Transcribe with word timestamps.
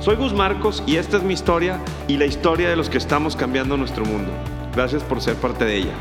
Soy 0.00 0.14
Gus 0.14 0.32
Marcos 0.32 0.80
y 0.86 0.94
esta 0.96 1.16
es 1.16 1.24
mi 1.24 1.34
historia 1.34 1.80
y 2.06 2.18
la 2.18 2.24
historia 2.24 2.70
de 2.70 2.76
los 2.76 2.88
que 2.88 2.98
estamos 2.98 3.34
cambiando 3.34 3.76
nuestro 3.76 4.04
mundo. 4.04 4.30
Gracias 4.72 5.02
por 5.02 5.20
ser 5.20 5.34
parte 5.34 5.64
de 5.64 5.76
ella. 5.76 5.94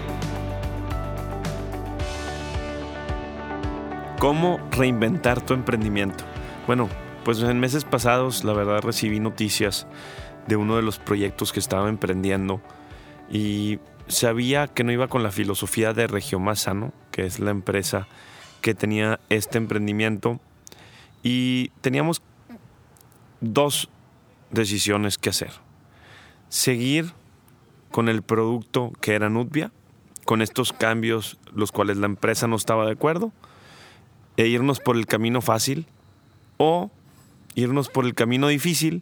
¿Cómo 4.19 4.59
reinventar 4.71 5.41
tu 5.41 5.55
emprendimiento? 5.55 6.23
Bueno, 6.67 6.89
pues 7.25 7.41
en 7.41 7.59
meses 7.59 7.85
pasados 7.85 8.43
la 8.43 8.53
verdad 8.53 8.81
recibí 8.81 9.19
noticias 9.19 9.87
de 10.45 10.57
uno 10.57 10.75
de 10.75 10.83
los 10.83 10.99
proyectos 10.99 11.51
que 11.51 11.59
estaba 11.59 11.89
emprendiendo 11.89 12.61
y 13.31 13.79
sabía 14.07 14.67
que 14.67 14.83
no 14.83 14.91
iba 14.91 15.07
con 15.07 15.23
la 15.23 15.31
filosofía 15.31 15.93
de 15.93 16.05
Regio 16.05 16.39
Sano, 16.55 16.93
que 17.09 17.25
es 17.25 17.39
la 17.39 17.49
empresa 17.49 18.07
que 18.61 18.75
tenía 18.75 19.19
este 19.29 19.57
emprendimiento 19.57 20.39
y 21.23 21.69
teníamos 21.81 22.21
dos 23.41 23.89
decisiones 24.51 25.17
que 25.17 25.29
hacer. 25.29 25.51
Seguir 26.49 27.13
con 27.91 28.09
el 28.09 28.21
producto 28.21 28.91
que 29.01 29.13
era 29.13 29.29
Nutbia, 29.29 29.71
con 30.25 30.41
estos 30.41 30.73
cambios 30.73 31.37
los 31.53 31.71
cuales 31.71 31.97
la 31.97 32.05
empresa 32.05 32.47
no 32.47 32.55
estaba 32.55 32.85
de 32.85 32.91
acuerdo, 32.91 33.31
e 34.35 34.47
irnos 34.47 34.79
por 34.79 34.95
el 34.95 35.05
camino 35.05 35.41
fácil 35.41 35.87
o 36.57 36.91
irnos 37.55 37.89
por 37.89 38.05
el 38.05 38.13
camino 38.13 38.47
difícil 38.47 39.01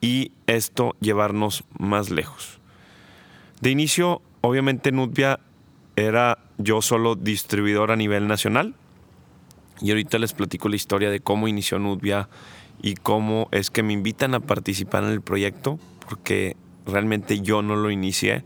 y 0.00 0.32
esto 0.46 0.96
llevarnos 1.00 1.64
más 1.78 2.10
lejos. 2.10 2.58
De 3.60 3.70
inicio, 3.70 4.22
obviamente 4.40 4.92
Nutbia 4.92 5.40
era 5.96 6.38
yo 6.58 6.82
solo 6.82 7.14
distribuidor 7.14 7.90
a 7.90 7.96
nivel 7.96 8.26
nacional 8.28 8.74
y 9.80 9.90
ahorita 9.90 10.18
les 10.18 10.32
platico 10.32 10.68
la 10.68 10.76
historia 10.76 11.10
de 11.10 11.20
cómo 11.20 11.48
inició 11.48 11.78
Nutbia 11.78 12.28
y 12.82 12.94
cómo 12.94 13.48
es 13.50 13.70
que 13.70 13.82
me 13.82 13.92
invitan 13.92 14.34
a 14.34 14.40
participar 14.40 15.04
en 15.04 15.10
el 15.10 15.20
proyecto, 15.20 15.78
porque 16.08 16.56
realmente 16.86 17.40
yo 17.40 17.62
no 17.62 17.76
lo 17.76 17.90
inicié. 17.90 18.44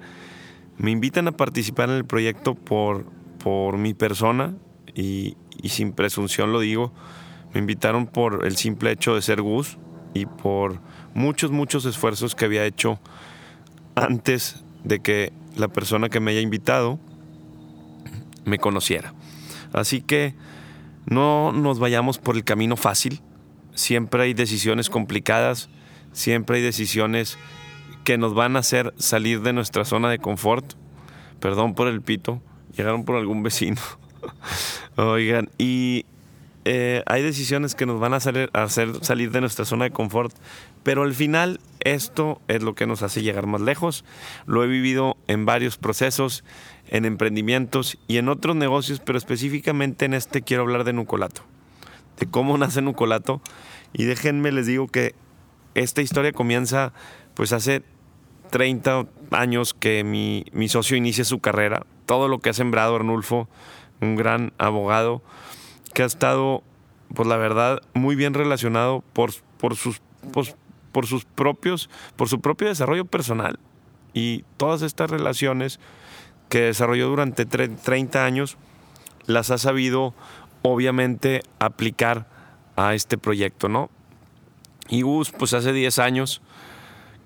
Me 0.78 0.90
invitan 0.90 1.28
a 1.28 1.32
participar 1.32 1.90
en 1.90 1.96
el 1.96 2.04
proyecto 2.04 2.54
por, 2.54 3.04
por 3.42 3.78
mi 3.78 3.94
persona 3.94 4.54
y, 4.94 5.36
sin 5.64 5.92
presunción 5.92 6.52
lo 6.52 6.60
digo. 6.60 6.92
Me 7.52 7.60
invitaron 7.60 8.06
por 8.06 8.46
el 8.46 8.56
simple 8.56 8.90
hecho 8.90 9.14
de 9.14 9.22
ser 9.22 9.42
Gus 9.42 9.78
y 10.14 10.26
por 10.26 10.80
muchos, 11.14 11.50
muchos 11.50 11.84
esfuerzos 11.84 12.34
que 12.34 12.46
había 12.46 12.64
hecho 12.64 12.98
antes 13.94 14.64
de 14.84 15.00
que 15.00 15.32
la 15.56 15.68
persona 15.68 16.08
que 16.08 16.20
me 16.20 16.30
haya 16.30 16.40
invitado 16.40 16.98
me 18.44 18.58
conociera. 18.58 19.14
Así 19.72 20.00
que 20.00 20.34
no 21.06 21.52
nos 21.52 21.78
vayamos 21.78 22.18
por 22.18 22.36
el 22.36 22.44
camino 22.44 22.76
fácil, 22.76 23.20
siempre 23.74 24.22
hay 24.24 24.34
decisiones 24.34 24.90
complicadas, 24.90 25.68
siempre 26.12 26.56
hay 26.58 26.62
decisiones 26.62 27.38
que 28.04 28.18
nos 28.18 28.34
van 28.34 28.56
a 28.56 28.60
hacer 28.60 28.92
salir 28.98 29.42
de 29.42 29.52
nuestra 29.52 29.84
zona 29.84 30.10
de 30.10 30.18
confort. 30.18 30.74
Perdón 31.40 31.74
por 31.74 31.88
el 31.88 32.02
pito, 32.02 32.40
llegaron 32.76 33.04
por 33.04 33.16
algún 33.16 33.42
vecino. 33.42 33.80
Oigan, 34.96 35.50
y 35.58 36.04
eh, 36.64 37.02
hay 37.06 37.22
decisiones 37.22 37.74
que 37.74 37.86
nos 37.86 37.98
van 37.98 38.14
a 38.14 38.16
hacer, 38.16 38.50
salir 39.02 39.30
de 39.30 39.40
nuestra 39.40 39.64
zona 39.64 39.84
de 39.84 39.90
confort, 39.90 40.34
pero 40.82 41.02
al 41.02 41.14
final 41.14 41.60
esto 41.80 42.40
es 42.48 42.62
lo 42.62 42.74
que 42.74 42.86
nos 42.86 43.02
hace 43.02 43.22
llegar 43.22 43.46
más 43.46 43.60
lejos. 43.60 44.04
Lo 44.46 44.62
he 44.62 44.68
vivido 44.68 45.16
en 45.26 45.44
varios 45.44 45.76
procesos, 45.76 46.44
en 46.88 47.04
emprendimientos 47.04 47.98
y 48.06 48.18
en 48.18 48.28
otros 48.28 48.54
negocios, 48.54 49.00
pero 49.00 49.18
específicamente 49.18 50.04
en 50.04 50.14
este 50.14 50.42
quiero 50.42 50.62
hablar 50.62 50.84
de 50.84 50.92
Nucolato 50.92 51.42
de 52.18 52.26
cómo 52.26 52.56
nace 52.58 52.82
Nucolato. 52.82 53.40
Y 53.92 54.04
déjenme 54.04 54.52
les 54.52 54.66
digo 54.66 54.88
que 54.88 55.14
esta 55.74 56.02
historia 56.02 56.32
comienza 56.32 56.92
pues 57.34 57.52
hace 57.52 57.82
30 58.50 59.06
años 59.30 59.74
que 59.74 60.04
mi, 60.04 60.44
socio 60.68 60.96
inicia 60.96 61.24
su 61.24 61.40
carrera. 61.40 61.86
Todo 62.06 62.28
lo 62.28 62.38
que 62.40 62.50
ha 62.50 62.54
sembrado 62.54 62.96
Arnulfo, 62.96 63.48
un 64.00 64.16
gran 64.16 64.52
abogado, 64.58 65.22
que 65.94 66.02
ha 66.02 66.06
estado, 66.06 66.62
pues 67.14 67.26
la 67.26 67.36
verdad, 67.36 67.80
muy 67.94 68.14
bien 68.14 68.34
relacionado 68.34 69.02
por, 69.14 69.30
por, 69.58 69.76
sus, 69.76 70.02
pues, 70.32 70.54
por 70.92 71.06
sus 71.06 71.24
propios, 71.24 71.88
por 72.16 72.28
su 72.28 72.40
propio 72.40 72.68
desarrollo 72.68 73.06
personal. 73.06 73.58
Y 74.12 74.44
todas 74.58 74.82
estas 74.82 75.10
relaciones 75.10 75.80
que 76.50 76.60
desarrolló 76.60 77.08
durante 77.08 77.46
30 77.46 78.24
años, 78.24 78.58
las 79.24 79.50
ha 79.50 79.56
sabido 79.56 80.12
obviamente 80.62 81.42
aplicar 81.58 82.26
a 82.76 82.94
este 82.94 83.18
proyecto, 83.18 83.68
¿no? 83.68 83.90
Y 84.88 85.02
Gus, 85.02 85.30
pues 85.30 85.54
hace 85.54 85.72
10 85.72 85.98
años 85.98 86.42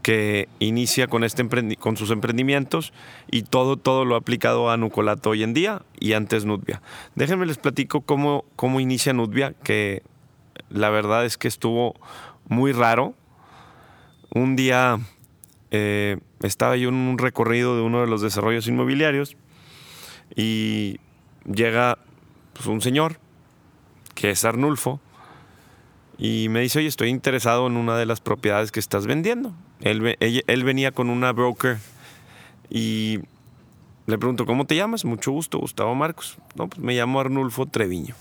que 0.02 0.48
inicia 0.60 1.08
con, 1.08 1.24
este 1.24 1.44
con 1.78 1.96
sus 1.96 2.10
emprendimientos 2.12 2.92
y 3.28 3.42
todo, 3.42 3.76
todo 3.76 4.04
lo 4.04 4.14
ha 4.14 4.18
aplicado 4.18 4.70
a 4.70 4.76
Nucolato 4.76 5.30
hoy 5.30 5.42
en 5.42 5.52
día 5.52 5.82
y 5.98 6.12
antes 6.12 6.44
Nutbia. 6.44 6.80
Déjenme 7.16 7.44
les 7.46 7.58
platico 7.58 8.02
cómo, 8.02 8.44
cómo 8.54 8.78
inicia 8.78 9.12
Nutbia, 9.12 9.54
que 9.64 10.02
la 10.68 10.90
verdad 10.90 11.24
es 11.24 11.36
que 11.36 11.48
estuvo 11.48 11.96
muy 12.46 12.70
raro. 12.70 13.14
Un 14.32 14.54
día 14.54 15.00
eh, 15.72 16.18
estaba 16.40 16.76
yo 16.76 16.90
en 16.90 16.94
un 16.94 17.18
recorrido 17.18 17.74
de 17.74 17.82
uno 17.82 18.00
de 18.00 18.06
los 18.06 18.22
desarrollos 18.22 18.68
inmobiliarios 18.68 19.36
y 20.36 21.00
llega 21.52 21.98
pues, 22.52 22.66
un 22.66 22.80
señor 22.80 23.18
que 24.16 24.30
es 24.30 24.44
Arnulfo, 24.44 25.00
y 26.18 26.48
me 26.48 26.60
dice, 26.60 26.78
oye, 26.78 26.88
estoy 26.88 27.10
interesado 27.10 27.66
en 27.66 27.76
una 27.76 27.96
de 27.96 28.06
las 28.06 28.20
propiedades 28.20 28.72
que 28.72 28.80
estás 28.80 29.06
vendiendo. 29.06 29.54
Él, 29.82 30.16
él, 30.18 30.64
venía 30.64 30.90
con 30.90 31.10
una 31.10 31.32
broker 31.32 31.76
y 32.70 33.20
le 34.06 34.16
pregunto, 34.16 34.46
¿cómo 34.46 34.64
te 34.66 34.76
llamas? 34.76 35.04
Mucho 35.04 35.30
gusto, 35.32 35.58
Gustavo 35.58 35.94
Marcos. 35.94 36.38
No, 36.54 36.68
pues 36.68 36.80
me 36.80 36.94
llamo 36.94 37.20
Arnulfo 37.20 37.66
Treviño. 37.66 38.14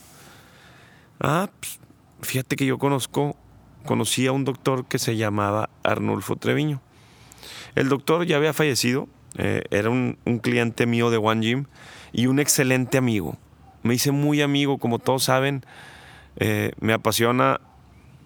Ah, 1.21 1.49
pues 1.59 1.79
fíjate 2.21 2.57
que 2.57 2.65
yo 2.65 2.77
conozco, 2.77 3.37
conocí 3.85 4.27
a 4.27 4.33
un 4.33 4.43
doctor 4.43 4.85
que 4.85 4.99
se 4.99 5.15
llamaba 5.15 5.69
Arnulfo 5.83 6.35
Treviño. 6.35 6.81
El 7.75 7.87
doctor 7.87 8.25
ya 8.25 8.35
había 8.35 8.51
fallecido, 8.51 9.07
eh, 9.37 9.63
era 9.69 9.89
un, 9.89 10.17
un 10.25 10.39
cliente 10.39 10.85
mío 10.85 11.09
de 11.11 11.17
One 11.17 11.41
Gym 11.41 11.65
y 12.11 12.27
un 12.27 12.39
excelente 12.39 12.97
amigo 12.97 13.37
me 13.85 13.93
hice 13.93 14.11
muy 14.11 14.41
amigo, 14.41 14.79
como 14.79 14.97
todos 14.97 15.25
saben, 15.25 15.63
eh, 16.37 16.71
me 16.79 16.91
apasiona 16.91 17.61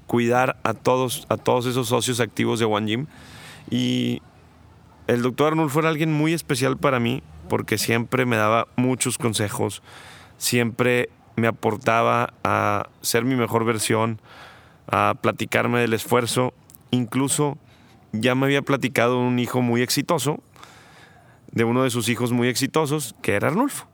cuidar 0.08 0.58
a 0.64 0.74
todos, 0.74 1.26
a 1.28 1.36
todos 1.36 1.66
esos 1.66 1.90
socios 1.90 2.22
activos 2.22 2.60
de 2.60 2.66
One 2.66 2.88
Gym. 2.88 3.08
Y 3.70 4.22
el 5.08 5.22
doctor 5.22 5.48
Arnulfo 5.48 5.82
era 5.82 5.90
alguien 5.90 6.14
muy 6.14 6.34
especial 6.34 6.78
para 6.78 7.02
mí 7.02 7.24
porque 7.50 7.78
siempre 7.78 8.26
me 8.26 8.38
daba 8.38 8.70
muchos 8.78 9.18
consejos, 9.18 9.84
siempre 10.38 11.10
me 11.36 11.48
aportaba 11.48 12.34
a 12.46 12.88
ser 13.02 13.26
mi 13.26 13.36
mejor 13.36 13.66
versión, 13.66 14.22
a 14.88 15.16
platicarme 15.22 15.82
del 15.82 15.94
esfuerzo. 15.94 16.54
Incluso 16.92 17.58
ya 18.14 18.34
me 18.34 18.46
había 18.46 18.62
platicado 18.62 19.20
un 19.20 19.40
hijo 19.40 19.62
muy 19.62 19.82
exitoso, 19.82 20.42
de 21.52 21.66
uno 21.66 21.84
de 21.84 21.90
sus 21.90 22.08
hijos 22.08 22.32
muy 22.32 22.48
exitosos, 22.48 23.14
que 23.22 23.34
era 23.34 23.50
Arnulfo. 23.50 23.89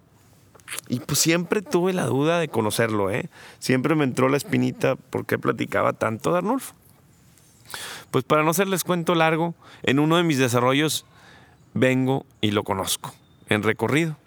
Y 0.88 1.00
pues 1.00 1.20
siempre 1.20 1.62
tuve 1.62 1.94
la 1.94 2.06
duda 2.06 2.40
de 2.40 2.48
conocerlo, 2.48 3.12
¿eh? 3.12 3.30
Siempre 3.60 3.96
me 3.96 4.04
entró 4.04 4.30
la 4.30 4.38
espinita 4.38 4.96
porque 4.96 5.38
platicaba 5.38 5.94
tanto 5.94 6.32
de 6.32 6.40
Arnulfo. 6.40 6.74
Pues 8.12 8.24
para 8.24 8.44
no 8.44 8.52
hacerles 8.52 8.84
cuento 8.84 9.16
largo, 9.16 9.56
en 9.84 10.00
uno 10.00 10.18
de 10.18 10.24
mis 10.24 10.38
desarrollos 10.38 11.06
vengo 11.74 12.26
y 12.42 12.52
lo 12.52 12.64
conozco, 12.64 13.14
en 13.50 13.64
recorrido. 13.64 14.18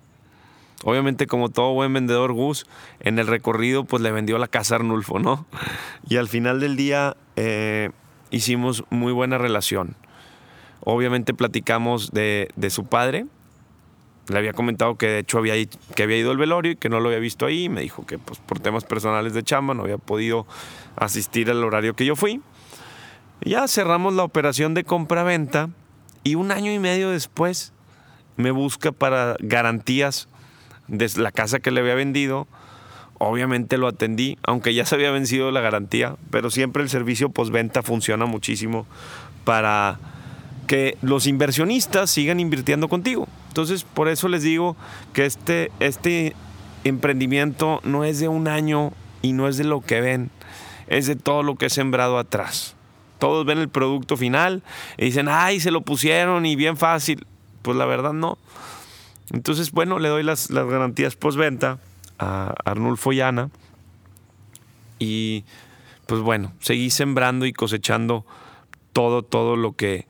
Obviamente, 0.84 1.26
como 1.26 1.48
todo 1.48 1.72
buen 1.72 1.92
vendedor 1.92 2.32
Gus, 2.32 2.66
en 3.00 3.18
el 3.18 3.26
recorrido 3.26 3.84
pues 3.84 4.02
le 4.02 4.12
vendió 4.12 4.38
la 4.38 4.46
casa 4.46 4.76
Arnulfo, 4.76 5.18
¿no? 5.18 5.46
Y 6.08 6.16
al 6.16 6.28
final 6.28 6.60
del 6.60 6.76
día 6.76 7.16
eh, 7.36 7.90
hicimos 8.30 8.84
muy 8.90 9.12
buena 9.12 9.38
relación. 9.38 9.96
Obviamente 10.80 11.34
platicamos 11.34 12.12
de, 12.12 12.50
de 12.54 12.70
su 12.70 12.84
padre, 12.84 13.26
le 14.28 14.38
había 14.38 14.52
comentado 14.52 14.96
que 14.96 15.06
de 15.06 15.18
hecho 15.20 15.38
había, 15.38 15.54
que 15.94 16.02
había 16.02 16.18
ido 16.18 16.30
al 16.30 16.36
velorio 16.36 16.72
y 16.72 16.76
que 16.76 16.88
no 16.88 17.00
lo 17.00 17.08
había 17.08 17.18
visto 17.18 17.46
ahí. 17.46 17.68
Me 17.68 17.80
dijo 17.80 18.06
que 18.06 18.18
pues, 18.18 18.38
por 18.38 18.60
temas 18.60 18.84
personales 18.84 19.34
de 19.34 19.42
chamba 19.42 19.74
no 19.74 19.82
había 19.82 19.98
podido 19.98 20.46
asistir 20.96 21.50
al 21.50 21.64
horario 21.64 21.94
que 21.94 22.04
yo 22.04 22.16
fui. 22.16 22.40
ya 23.40 23.66
cerramos 23.68 24.14
la 24.14 24.24
operación 24.24 24.74
de 24.74 24.84
compra-venta 24.84 25.70
Y 26.24 26.34
un 26.34 26.50
año 26.50 26.72
y 26.72 26.78
medio 26.78 27.10
después 27.10 27.72
me 28.36 28.50
busca 28.50 28.92
para 28.92 29.36
garantías 29.40 30.28
de 30.86 31.10
la 31.16 31.32
casa 31.32 31.58
que 31.58 31.70
le 31.70 31.80
había 31.80 31.94
vendido. 31.94 32.46
Obviamente 33.18 33.78
lo 33.78 33.88
atendí, 33.88 34.38
aunque 34.44 34.74
ya 34.74 34.86
se 34.86 34.94
había 34.94 35.10
vencido 35.10 35.50
la 35.50 35.60
garantía, 35.60 36.16
pero 36.30 36.50
siempre 36.50 36.84
el 36.84 36.88
servicio 36.88 37.30
postventa 37.30 37.82
funciona 37.82 38.26
muchísimo 38.26 38.86
para 39.44 39.98
que 40.68 40.96
los 41.02 41.26
inversionistas 41.26 42.10
sigan 42.10 42.38
invirtiendo 42.38 42.88
contigo. 42.88 43.26
Entonces, 43.48 43.82
por 43.82 44.08
eso 44.08 44.28
les 44.28 44.44
digo 44.44 44.76
que 45.12 45.26
este, 45.26 45.72
este 45.80 46.36
emprendimiento 46.84 47.80
no 47.82 48.04
es 48.04 48.20
de 48.20 48.28
un 48.28 48.46
año 48.46 48.92
y 49.20 49.32
no 49.32 49.48
es 49.48 49.56
de 49.56 49.64
lo 49.64 49.80
que 49.80 50.00
ven, 50.00 50.30
es 50.86 51.08
de 51.08 51.16
todo 51.16 51.42
lo 51.42 51.56
que 51.56 51.66
he 51.66 51.70
sembrado 51.70 52.18
atrás. 52.18 52.76
Todos 53.18 53.44
ven 53.44 53.58
el 53.58 53.68
producto 53.68 54.16
final 54.16 54.62
y 54.96 55.06
dicen, 55.06 55.26
ay, 55.28 55.58
se 55.58 55.72
lo 55.72 55.80
pusieron 55.80 56.46
y 56.46 56.54
bien 56.54 56.76
fácil. 56.76 57.26
Pues 57.62 57.76
la 57.76 57.84
verdad 57.84 58.12
no. 58.12 58.38
Entonces, 59.32 59.72
bueno, 59.72 59.98
le 59.98 60.08
doy 60.08 60.22
las, 60.22 60.50
las 60.50 60.66
garantías 60.66 61.16
postventa 61.16 61.78
a 62.18 62.54
Arnulfo 62.64 63.12
Llana 63.12 63.50
y 64.98 65.44
pues 66.06 66.20
bueno, 66.20 66.52
seguí 66.60 66.90
sembrando 66.90 67.44
y 67.44 67.52
cosechando 67.52 68.24
todo, 68.92 69.22
todo 69.22 69.56
lo 69.56 69.72
que, 69.72 70.06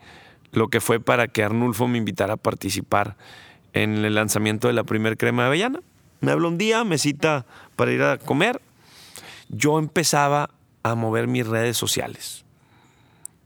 lo 0.53 0.69
que 0.69 0.81
fue 0.81 1.01
para 1.01 1.29
que 1.29 1.43
Arnulfo 1.43 1.89
me 1.89 1.99
invitara 1.99 2.35
a 2.35 2.37
participar 2.37 3.17
en 3.73 4.05
el 4.05 4.15
lanzamiento 4.15 4.69
de 4.69 4.75
la 4.75 4.85
primer 4.85 5.17
crema 5.17 5.43
de 5.43 5.49
avellana. 5.49 5.81
Me 6.21 6.33
habló 6.33 6.49
un 6.49 6.59
día, 6.59 6.85
me 6.85 6.99
cita 6.99 7.47
para 7.77 7.93
ir 7.93 8.03
a 8.03 8.19
comer. 8.19 8.61
Yo 9.49 9.79
empezaba 9.79 10.51
a 10.83 10.95
mover 10.95 11.27
mis 11.29 11.47
redes 11.47 11.77
sociales. 11.77 12.45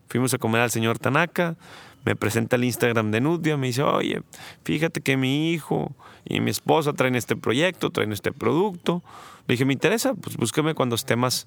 Fuimos 0.09 0.35
a 0.35 0.39
comer 0.39 0.61
al 0.61 0.71
señor 0.71 0.99
Tanaka, 0.99 1.57
me 2.05 2.17
presenta 2.17 2.57
el 2.57 2.65
Instagram 2.65 3.11
de 3.11 3.21
Nubia, 3.21 3.57
me 3.57 3.69
dice, 3.69 3.83
oye, 3.83 4.23
fíjate 4.65 5.01
que 5.01 5.17
mi 5.17 5.53
hijo 5.53 5.95
y 6.25 6.41
mi 6.41 6.51
esposa 6.51 6.93
traen 6.93 7.15
este 7.15 7.37
proyecto, 7.37 7.91
traen 7.91 8.13
este 8.13 8.33
producto. 8.33 9.03
Le 9.47 9.55
dije, 9.55 9.65
¿me 9.65 9.73
interesa? 9.73 10.15
Pues 10.15 10.37
búsqueme 10.37 10.75
cuando 10.75 10.97
esté 10.97 11.17
más, 11.17 11.47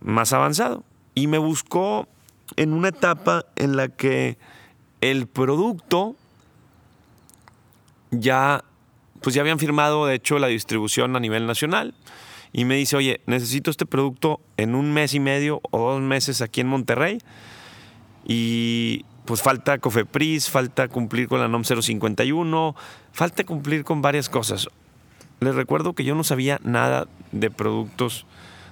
más 0.00 0.32
avanzado. 0.32 0.84
Y 1.14 1.26
me 1.26 1.38
buscó 1.38 2.08
en 2.56 2.72
una 2.72 2.88
etapa 2.88 3.46
en 3.56 3.76
la 3.76 3.88
que 3.88 4.38
el 5.00 5.26
producto 5.26 6.16
ya, 8.10 8.64
pues 9.20 9.34
ya 9.34 9.42
habían 9.42 9.58
firmado, 9.58 10.06
de 10.06 10.14
hecho, 10.14 10.38
la 10.38 10.48
distribución 10.48 11.16
a 11.16 11.20
nivel 11.20 11.46
nacional. 11.46 11.94
Y 12.52 12.64
me 12.64 12.76
dice, 12.76 12.96
oye, 12.96 13.20
necesito 13.26 13.70
este 13.70 13.86
producto 13.86 14.40
en 14.56 14.74
un 14.74 14.92
mes 14.92 15.14
y 15.14 15.20
medio 15.20 15.60
o 15.70 15.92
dos 15.92 16.00
meses 16.00 16.42
aquí 16.42 16.60
en 16.60 16.66
Monterrey. 16.66 17.18
Y 18.24 19.04
pues 19.24 19.42
falta 19.42 19.78
Cofepris, 19.78 20.50
falta 20.50 20.88
cumplir 20.88 21.28
con 21.28 21.38
la 21.40 21.46
NOM 21.46 21.62
051, 21.62 22.74
falta 23.12 23.44
cumplir 23.44 23.84
con 23.84 24.02
varias 24.02 24.28
cosas. 24.28 24.68
Les 25.38 25.54
recuerdo 25.54 25.94
que 25.94 26.04
yo 26.04 26.14
no 26.14 26.24
sabía 26.24 26.58
nada 26.64 27.06
de 27.30 27.50
productos 27.50 28.26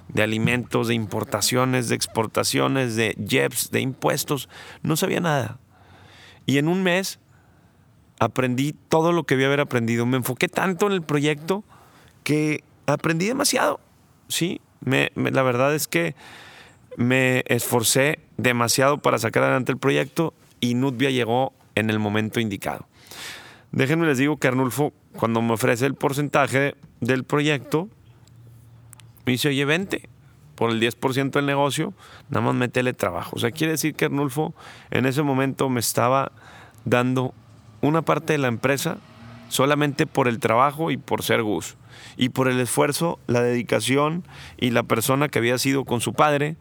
de 0.09 0.23
alimentos, 0.23 0.87
de 0.87 0.95
importaciones, 0.95 1.89
de 1.89 1.95
exportaciones, 1.95 2.95
de 2.95 3.15
JEPs, 3.27 3.71
de 3.71 3.81
impuestos. 3.81 4.49
No 4.81 4.95
sabía 4.95 5.19
nada. 5.19 5.59
Y 6.45 6.57
en 6.57 6.67
un 6.67 6.83
mes 6.83 7.19
aprendí 8.19 8.73
todo 8.73 9.11
lo 9.11 9.23
que 9.23 9.35
debía 9.35 9.47
haber 9.47 9.61
aprendido. 9.61 10.05
Me 10.05 10.17
enfoqué 10.17 10.47
tanto 10.47 10.87
en 10.87 10.93
el 10.93 11.01
proyecto 11.01 11.63
que 12.23 12.63
aprendí 12.85 13.27
demasiado. 13.27 13.79
Sí, 14.27 14.61
la 14.85 15.43
verdad 15.43 15.73
es 15.73 15.87
que 15.87 16.15
me 16.97 17.43
esforcé 17.47 18.19
demasiado 18.37 18.97
para 18.97 19.19
sacar 19.19 19.43
adelante 19.43 19.71
el 19.71 19.77
proyecto 19.77 20.33
y 20.59 20.73
Nutvia 20.73 21.11
llegó 21.11 21.53
en 21.75 21.89
el 21.89 21.99
momento 21.99 22.39
indicado. 22.39 22.87
Déjenme 23.71 24.07
les 24.07 24.17
digo 24.17 24.37
que 24.37 24.47
Arnulfo, 24.47 24.93
cuando 25.15 25.41
me 25.41 25.53
ofrece 25.53 25.85
el 25.85 25.93
porcentaje 25.93 26.75
del 26.99 27.23
proyecto, 27.23 27.89
dice, 29.33 29.49
oye, 29.49 29.65
vente 29.65 30.09
por 30.55 30.71
el 30.71 30.81
10% 30.81 31.31
del 31.31 31.45
negocio, 31.45 31.93
nada 32.29 32.45
más 32.45 32.55
métele 32.55 32.93
trabajo. 32.93 33.35
O 33.35 33.39
sea, 33.39 33.51
quiere 33.51 33.71
decir 33.71 33.95
que 33.95 34.05
Arnulfo 34.05 34.53
en 34.91 35.05
ese 35.05 35.23
momento 35.23 35.69
me 35.69 35.79
estaba 35.79 36.31
dando 36.83 37.33
una 37.81 38.01
parte 38.01 38.33
de 38.33 38.39
la 38.39 38.49
empresa 38.49 38.97
solamente 39.47 40.05
por 40.05 40.27
el 40.27 40.39
trabajo 40.39 40.91
y 40.91 40.97
por 40.97 41.23
ser 41.23 41.43
Gus. 41.43 41.77
Y 42.17 42.29
por 42.29 42.47
el 42.47 42.59
esfuerzo, 42.59 43.19
la 43.27 43.41
dedicación 43.41 44.23
y 44.57 44.71
la 44.71 44.83
persona 44.83 45.29
que 45.29 45.39
había 45.39 45.57
sido 45.57 45.85
con 45.85 46.01
su 46.01 46.13
padre, 46.13 46.55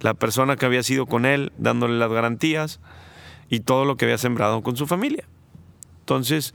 la 0.00 0.14
persona 0.14 0.56
que 0.56 0.66
había 0.66 0.82
sido 0.82 1.06
con 1.06 1.26
él, 1.26 1.52
dándole 1.58 1.98
las 1.98 2.10
garantías 2.10 2.80
y 3.48 3.60
todo 3.60 3.84
lo 3.84 3.96
que 3.96 4.04
había 4.04 4.18
sembrado 4.18 4.62
con 4.62 4.76
su 4.76 4.86
familia. 4.86 5.24
Entonces, 6.00 6.54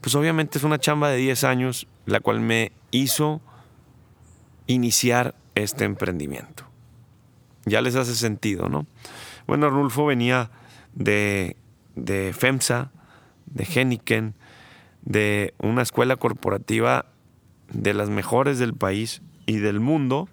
pues 0.00 0.14
obviamente 0.14 0.58
es 0.58 0.64
una 0.64 0.78
chamba 0.78 1.10
de 1.10 1.16
10 1.16 1.44
años, 1.44 1.86
la 2.06 2.20
cual 2.20 2.40
me 2.40 2.72
hizo 2.90 3.40
iniciar 4.66 5.34
este 5.54 5.84
emprendimiento. 5.84 6.64
Ya 7.64 7.80
les 7.80 7.96
hace 7.96 8.14
sentido, 8.14 8.68
¿no? 8.68 8.86
Bueno, 9.46 9.66
Arnulfo 9.66 10.06
venía 10.06 10.50
de, 10.94 11.56
de 11.96 12.32
FEMSA, 12.32 12.90
de 13.46 13.64
Heniken, 13.64 14.34
de 15.02 15.54
una 15.58 15.82
escuela 15.82 16.16
corporativa 16.16 17.06
de 17.72 17.94
las 17.94 18.10
mejores 18.10 18.58
del 18.58 18.74
país 18.74 19.22
y 19.46 19.58
del 19.58 19.80
mundo, 19.80 20.28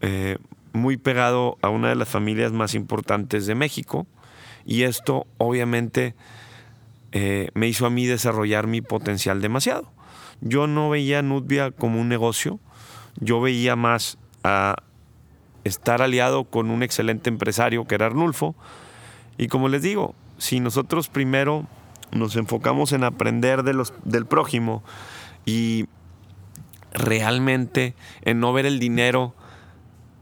eh, 0.00 0.38
muy 0.72 0.96
pegado 0.96 1.58
a 1.62 1.68
una 1.68 1.88
de 1.88 1.94
las 1.94 2.08
familias 2.08 2.52
más 2.52 2.74
importantes 2.74 3.46
de 3.46 3.54
México. 3.54 4.06
Y 4.64 4.82
esto 4.82 5.26
obviamente 5.38 6.14
eh, 7.12 7.50
me 7.54 7.66
hizo 7.66 7.86
a 7.86 7.90
mí 7.90 8.06
desarrollar 8.06 8.66
mi 8.66 8.80
potencial 8.80 9.40
demasiado. 9.40 9.90
Yo 10.40 10.66
no 10.66 10.90
veía 10.90 11.22
Nutbia 11.22 11.70
como 11.70 12.00
un 12.00 12.08
negocio, 12.08 12.60
yo 13.16 13.40
veía 13.40 13.76
más 13.76 14.18
a 14.44 14.76
estar 15.64 16.02
aliado 16.02 16.44
con 16.44 16.70
un 16.70 16.82
excelente 16.82 17.28
empresario 17.28 17.86
que 17.86 17.94
era 17.94 18.06
Arnulfo. 18.06 18.54
Y 19.38 19.48
como 19.48 19.68
les 19.68 19.82
digo, 19.82 20.14
si 20.38 20.60
nosotros 20.60 21.08
primero 21.08 21.66
nos 22.12 22.36
enfocamos 22.36 22.92
en 22.92 23.04
aprender 23.04 23.62
de 23.62 23.74
los, 23.74 23.92
del 24.04 24.26
prójimo 24.26 24.82
y 25.44 25.86
realmente 26.92 27.94
en 28.22 28.40
no 28.40 28.52
ver 28.52 28.66
el 28.66 28.78
dinero 28.78 29.34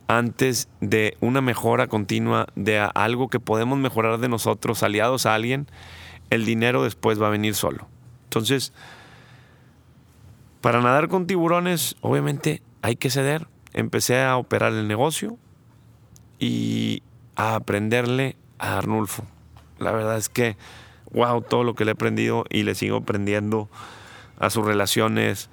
antes 0.07 0.69
de 0.81 1.17
una 1.21 1.41
mejora 1.41 1.87
continua, 1.87 2.47
de 2.55 2.79
algo 2.95 3.29
que 3.29 3.41
podemos 3.41 3.79
mejorar 3.79 4.19
de 4.19 4.29
nosotros, 4.29 4.83
aliados 4.83 5.27
a 5.27 5.35
alguien, 5.35 5.67
el 6.31 6.45
dinero 6.45 6.83
después 6.83 7.21
va 7.21 7.27
a 7.27 7.31
venir 7.31 7.55
solo. 7.55 7.87
Entonces, 8.25 8.73
para 10.61 10.81
nadar 10.81 11.09
con 11.09 11.27
tiburones, 11.27 11.97
obviamente 12.01 12.63
hay 12.83 12.97
que 12.97 13.11
ceder. 13.11 13.47
Empecé 13.73 14.23
a 14.23 14.37
operar 14.37 14.73
el 14.73 14.89
negocio 14.89 15.37
y 16.39 17.03
a 17.37 17.55
aprenderle 17.55 18.37
a 18.59 18.79
Arnulfo. 18.79 19.25
La 19.79 19.93
verdad 19.93 20.17
es 20.17 20.29
que, 20.29 20.57
wow, 21.13 21.43
todo 21.43 21.65
lo 21.65 21.75
que 21.75 21.85
le 21.85 21.93
he 21.93 21.95
aprendido 21.95 22.45
y 22.51 22.63
le 22.63 22.75
sigo 22.75 22.99
aprendiendo 22.99 23.69
a 24.39 24.51
sus 24.51 24.65
relaciones, 24.65 25.51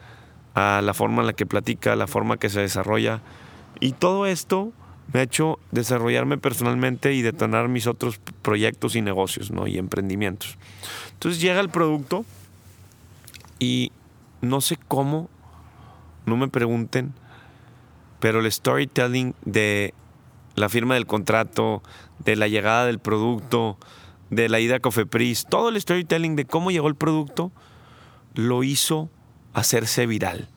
a 0.54 0.82
la 0.84 0.94
forma 0.94 1.22
en 1.22 1.28
la 1.28 1.34
que 1.34 1.46
platica, 1.46 1.94
a 1.94 1.96
la 1.96 2.08
forma 2.08 2.38
que 2.38 2.50
se 2.50 2.62
desarrolla. 2.62 3.22
Y 3.80 3.92
todo 3.92 4.26
esto 4.26 4.72
me 5.14 5.20
ha 5.20 5.24
hecho 5.24 5.60
desarrollarme 5.72 6.38
personalmente 6.38 7.14
y 7.14 7.22
detonar 7.22 7.68
mis 7.68 7.88
otros 7.88 8.20
proyectos 8.42 8.96
y 8.96 9.02
negocios 9.02 9.52
¿no? 9.52 9.68
y 9.68 9.78
emprendimientos. 9.78 10.58
Entonces 11.14 11.42
llega 11.42 11.60
el 11.60 11.70
producto 11.70 12.26
y 13.60 13.92
no 14.42 14.62
sé 14.62 14.78
cómo, 14.88 15.30
no 16.26 16.38
me 16.38 16.48
pregunten, 16.48 17.14
pero 18.20 18.40
el 18.40 18.52
storytelling 18.52 19.36
de 19.44 19.94
la 20.56 20.70
firma 20.70 20.96
del 20.96 21.06
contrato, 21.06 21.84
de 22.20 22.36
la 22.36 22.48
llegada 22.48 22.86
del 22.86 23.00
producto, 23.00 23.78
de 24.30 24.50
la 24.50 24.60
ida 24.60 24.78
a 24.78 24.80
Cofepris, 24.80 25.46
todo 25.46 25.70
el 25.70 25.80
storytelling 25.80 26.36
de 26.36 26.46
cómo 26.46 26.72
llegó 26.72 26.88
el 26.88 26.96
producto, 26.96 27.52
lo 28.34 28.64
hizo 28.64 29.10
hacerse 29.54 30.06
viral. 30.06 30.50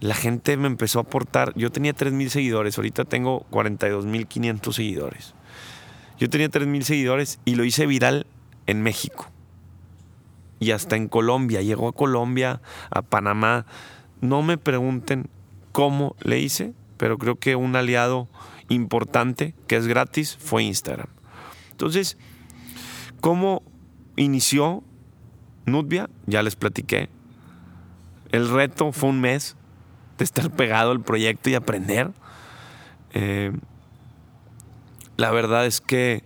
La 0.00 0.14
gente 0.14 0.56
me 0.56 0.66
empezó 0.66 0.98
a 0.98 1.02
aportar, 1.02 1.52
yo 1.56 1.70
tenía 1.70 1.94
3.000 1.94 2.28
seguidores, 2.28 2.78
ahorita 2.78 3.04
tengo 3.04 3.46
42.500 3.50 4.72
seguidores. 4.72 5.34
Yo 6.18 6.30
tenía 6.30 6.48
3.000 6.48 6.82
seguidores 6.82 7.40
y 7.44 7.54
lo 7.54 7.64
hice 7.64 7.86
viral 7.86 8.26
en 8.66 8.82
México. 8.82 9.26
Y 10.58 10.70
hasta 10.72 10.96
en 10.96 11.08
Colombia, 11.08 11.62
llegó 11.62 11.88
a 11.88 11.92
Colombia, 11.92 12.60
a 12.90 13.02
Panamá. 13.02 13.66
No 14.20 14.42
me 14.42 14.58
pregunten 14.58 15.28
cómo 15.72 16.16
le 16.20 16.38
hice, 16.40 16.74
pero 16.96 17.18
creo 17.18 17.36
que 17.36 17.56
un 17.56 17.76
aliado 17.76 18.28
importante 18.68 19.54
que 19.66 19.76
es 19.76 19.86
gratis 19.86 20.36
fue 20.38 20.62
Instagram. 20.64 21.08
Entonces, 21.70 22.18
¿cómo 23.20 23.62
inició 24.16 24.82
Nutbia? 25.66 26.10
Ya 26.26 26.42
les 26.42 26.56
platiqué. 26.56 27.08
El 28.32 28.48
reto 28.48 28.92
fue 28.92 29.08
un 29.08 29.20
mes 29.20 29.56
de 30.18 30.24
estar 30.24 30.50
pegado 30.50 30.90
al 30.90 31.00
proyecto 31.00 31.50
y 31.50 31.54
aprender. 31.54 32.12
Eh, 33.12 33.52
la 35.16 35.30
verdad 35.30 35.66
es 35.66 35.80
que 35.80 36.22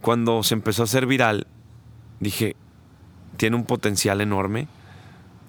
cuando 0.00 0.42
se 0.42 0.54
empezó 0.54 0.82
a 0.82 0.84
hacer 0.84 1.06
viral, 1.06 1.46
dije, 2.20 2.56
tiene 3.36 3.56
un 3.56 3.64
potencial 3.64 4.20
enorme, 4.20 4.68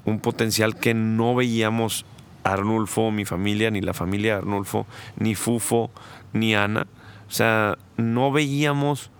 un 0.05 0.19
potencial 0.19 0.75
que 0.75 0.93
no 0.93 1.35
veíamos 1.35 2.05
Arnulfo, 2.43 3.11
mi 3.11 3.25
familia, 3.25 3.71
ni 3.71 3.81
la 3.81 3.93
familia 3.93 4.33
de 4.33 4.37
Arnulfo, 4.39 4.85
ni 5.17 5.35
Fufo, 5.35 5.91
ni 6.33 6.55
Ana. 6.55 6.87
O 7.27 7.31
sea, 7.31 7.77
no 7.97 8.31
veíamos 8.31 9.11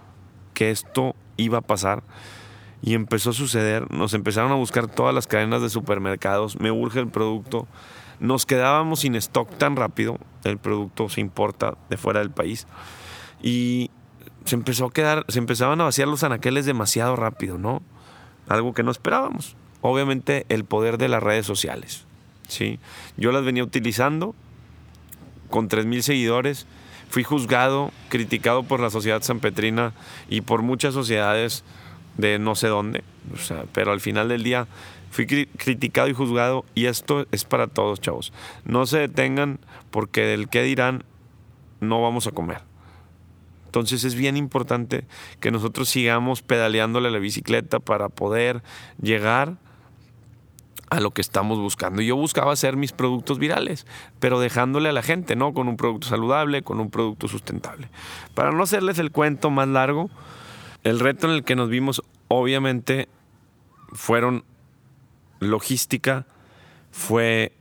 que 0.53 0.71
esto 0.71 1.15
iba 1.37 1.59
a 1.59 1.61
pasar 1.61 2.03
y 2.81 2.95
empezó 2.95 3.29
a 3.29 3.33
suceder. 3.33 3.89
Nos 3.91 4.13
empezaron 4.13 4.51
a 4.51 4.55
buscar 4.55 4.87
todas 4.87 5.15
las 5.15 5.25
cadenas 5.25 5.61
de 5.61 5.69
supermercados. 5.69 6.59
Me 6.59 6.69
urge 6.69 6.99
el 6.99 7.07
producto. 7.07 7.65
Nos 8.19 8.45
quedábamos 8.45 9.01
sin 9.01 9.15
stock 9.15 9.49
tan 9.57 9.75
rápido. 9.75 10.17
El 10.43 10.57
producto 10.57 11.09
se 11.09 11.21
importa 11.21 11.77
de 11.89 11.97
fuera 11.97 12.19
del 12.19 12.31
país. 12.31 12.67
Y 13.41 13.89
se 14.45 14.55
empezó 14.55 14.85
a 14.85 14.91
quedar, 14.91 15.25
se 15.29 15.39
empezaban 15.39 15.79
a 15.81 15.85
vaciar 15.85 16.07
los 16.07 16.23
anaqueles 16.23 16.65
demasiado 16.65 17.15
rápido, 17.15 17.57
¿no? 17.57 17.81
Algo 18.49 18.73
que 18.73 18.83
no 18.83 18.91
esperábamos. 18.91 19.55
Obviamente 19.83 20.45
el 20.47 20.63
poder 20.63 20.97
de 20.97 21.09
las 21.09 21.21
redes 21.21 21.45
sociales. 21.45 22.05
¿sí? 22.47 22.79
Yo 23.17 23.33
las 23.33 23.43
venía 23.43 23.65
utilizando 23.65 24.33
con 25.49 25.67
3.000 25.67 26.01
seguidores. 26.01 26.65
Fui 27.09 27.23
juzgado, 27.23 27.91
criticado 28.07 28.63
por 28.63 28.79
la 28.79 28.89
sociedad 28.89 29.21
sanpetrina 29.21 29.93
y 30.29 30.39
por 30.39 30.61
muchas 30.61 30.93
sociedades 30.93 31.65
de 32.17 32.39
no 32.39 32.55
sé 32.55 32.69
dónde. 32.69 33.03
Pero 33.73 33.91
al 33.91 33.99
final 33.99 34.29
del 34.29 34.41
día 34.41 34.67
fui 35.11 35.27
criticado 35.27 36.07
y 36.07 36.13
juzgado 36.13 36.63
y 36.75 36.85
esto 36.85 37.27
es 37.33 37.43
para 37.43 37.67
todos, 37.67 37.99
chavos. 37.99 38.31
No 38.63 38.85
se 38.85 38.99
detengan 38.99 39.59
porque 39.91 40.21
del 40.21 40.47
qué 40.47 40.63
dirán 40.63 41.03
no 41.81 42.01
vamos 42.01 42.25
a 42.25 42.31
comer. 42.31 42.61
Entonces 43.65 44.05
es 44.05 44.15
bien 44.15 44.37
importante 44.37 45.03
que 45.41 45.51
nosotros 45.51 45.89
sigamos 45.89 46.41
pedaleándole 46.41 47.11
la 47.11 47.19
bicicleta 47.19 47.81
para 47.81 48.07
poder 48.07 48.63
llegar 49.01 49.57
a 50.93 51.00
lo 51.00 51.09
que 51.12 51.21
estamos 51.21 51.57
buscando. 51.57 52.03
Yo 52.03 52.15
buscaba 52.15 52.53
hacer 52.53 52.77
mis 52.77 52.91
productos 52.91 53.39
virales, 53.39 53.88
pero 54.19 54.39
dejándole 54.39 54.89
a 54.89 54.91
la 54.91 55.01
gente, 55.01 55.35
¿no? 55.35 55.53
Con 55.53 55.67
un 55.67 55.75
producto 55.75 56.07
saludable, 56.07 56.62
con 56.62 56.79
un 56.79 56.91
producto 56.91 57.27
sustentable. 57.27 57.89
Para 58.35 58.51
no 58.51 58.62
hacerles 58.62 59.00
el 59.00 59.09
cuento 59.09 59.50
más 59.50 59.67
largo, 59.67 60.12
el 60.83 61.00
reto 61.00 61.27
en 61.27 61.33
el 61.33 61.43
que 61.43 61.55
nos 61.55 61.69
vimos, 61.69 62.03
obviamente, 62.27 63.09
fueron 63.91 64.43
logística, 65.39 66.27
fue 66.91 67.53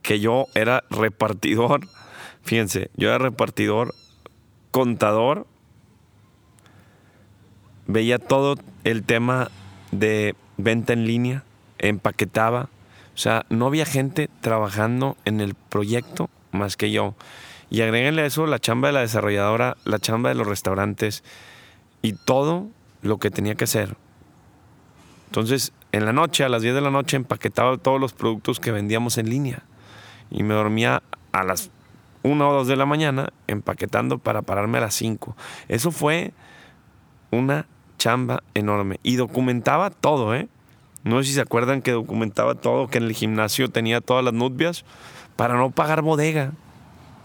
que 0.00 0.18
yo 0.18 0.46
era 0.54 0.84
repartidor, 0.88 1.88
fíjense, 2.42 2.90
yo 2.96 3.08
era 3.08 3.18
repartidor, 3.18 3.94
contador, 4.70 5.46
veía 7.86 8.18
todo 8.18 8.56
el 8.84 9.02
tema 9.02 9.50
de 9.90 10.34
venta 10.56 10.92
en 10.92 11.06
línea, 11.06 11.44
empaquetaba, 11.78 12.68
o 13.14 13.18
sea, 13.18 13.46
no 13.48 13.66
había 13.66 13.86
gente 13.86 14.28
trabajando 14.40 15.16
en 15.24 15.40
el 15.40 15.54
proyecto 15.54 16.30
más 16.52 16.76
que 16.76 16.90
yo. 16.90 17.14
Y 17.70 17.82
agréguenle 17.82 18.22
a 18.22 18.26
eso 18.26 18.46
la 18.46 18.58
chamba 18.58 18.88
de 18.88 18.94
la 18.94 19.00
desarrolladora, 19.00 19.76
la 19.84 19.98
chamba 19.98 20.28
de 20.28 20.34
los 20.34 20.46
restaurantes 20.46 21.24
y 22.02 22.12
todo 22.12 22.68
lo 23.02 23.18
que 23.18 23.30
tenía 23.30 23.54
que 23.54 23.64
hacer. 23.64 23.96
Entonces, 25.26 25.72
en 25.92 26.04
la 26.04 26.12
noche, 26.12 26.44
a 26.44 26.48
las 26.48 26.62
10 26.62 26.74
de 26.74 26.80
la 26.80 26.90
noche, 26.90 27.16
empaquetaba 27.16 27.76
todos 27.76 28.00
los 28.00 28.12
productos 28.12 28.60
que 28.60 28.72
vendíamos 28.72 29.18
en 29.18 29.30
línea. 29.30 29.62
Y 30.30 30.42
me 30.42 30.54
dormía 30.54 31.02
a 31.32 31.44
las 31.44 31.70
1 32.22 32.48
o 32.48 32.52
2 32.52 32.68
de 32.68 32.76
la 32.76 32.86
mañana 32.86 33.28
empaquetando 33.46 34.18
para 34.18 34.42
pararme 34.42 34.78
a 34.78 34.82
las 34.82 34.94
5. 34.94 35.36
Eso 35.68 35.90
fue 35.90 36.32
una 37.30 37.66
chamba 38.04 38.42
enorme. 38.52 39.00
Y 39.02 39.16
documentaba 39.16 39.88
todo, 39.88 40.34
¿eh? 40.34 40.46
No 41.04 41.22
sé 41.22 41.28
si 41.28 41.34
se 41.34 41.40
acuerdan 41.40 41.80
que 41.80 41.92
documentaba 41.92 42.54
todo, 42.54 42.88
que 42.88 42.98
en 42.98 43.04
el 43.04 43.12
gimnasio 43.12 43.70
tenía 43.70 44.02
todas 44.02 44.22
las 44.22 44.34
nutbias 44.34 44.84
para 45.36 45.54
no 45.54 45.70
pagar 45.70 46.02
bodega 46.02 46.52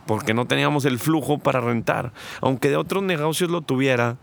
porque 0.05 0.33
no 0.33 0.45
teníamos 0.45 0.85
el 0.85 0.97
flujo 0.97 1.37
para 1.37 1.59
rentar. 1.59 2.13
Aunque 2.41 2.69
de 2.69 2.77
otros 2.77 3.03
negocios 3.03 3.51
lo 3.51 3.61
tuviera, 3.61 4.17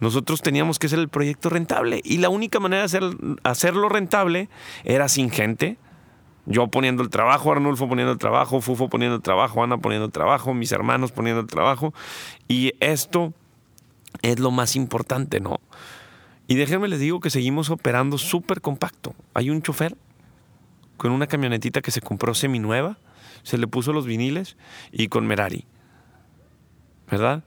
nosotros 0.00 0.40
teníamos 0.40 0.78
que 0.78 0.86
hacer 0.86 0.98
el 0.98 1.10
proyecto 1.10 1.50
rentable. 1.50 2.00
Y 2.02 2.16
la 2.16 2.30
única 2.30 2.60
manera 2.60 2.80
de 2.80 2.86
hacer, 2.86 3.02
hacerlo 3.44 3.90
rentable 3.90 4.48
era 4.84 5.06
sin 5.08 5.28
gente. 5.30 5.76
Yo 6.46 6.68
poniendo 6.68 7.02
el 7.02 7.10
trabajo, 7.10 7.52
Arnulfo 7.52 7.88
poniendo 7.88 8.12
el 8.12 8.18
trabajo, 8.18 8.62
Fufo 8.62 8.88
poniendo 8.88 9.16
el 9.16 9.22
trabajo, 9.22 9.62
Ana 9.62 9.76
poniendo 9.76 10.06
el 10.06 10.12
trabajo, 10.12 10.54
mis 10.54 10.72
hermanos 10.72 11.12
poniendo 11.12 11.42
el 11.42 11.46
trabajo. 11.46 11.92
Y 12.48 12.72
esto 12.80 13.34
es 14.22 14.38
lo 14.40 14.50
más 14.50 14.76
importante, 14.76 15.40
¿no? 15.40 15.60
Y 16.46 16.56
déjenme 16.56 16.88
les 16.88 17.00
digo 17.00 17.20
que 17.20 17.30
seguimos 17.30 17.70
operando 17.70 18.18
súper 18.18 18.60
compacto. 18.60 19.14
Hay 19.34 19.50
un 19.50 19.62
chofer 19.62 19.96
con 20.96 21.12
una 21.12 21.26
camionetita 21.26 21.80
que 21.80 21.90
se 21.90 22.00
compró 22.00 22.34
seminueva 22.34 22.98
se 23.42 23.58
le 23.58 23.66
puso 23.66 23.92
los 23.92 24.06
viniles 24.06 24.56
y 24.92 25.08
con 25.08 25.26
Merari. 25.26 25.66
¿Verdad? 27.10 27.44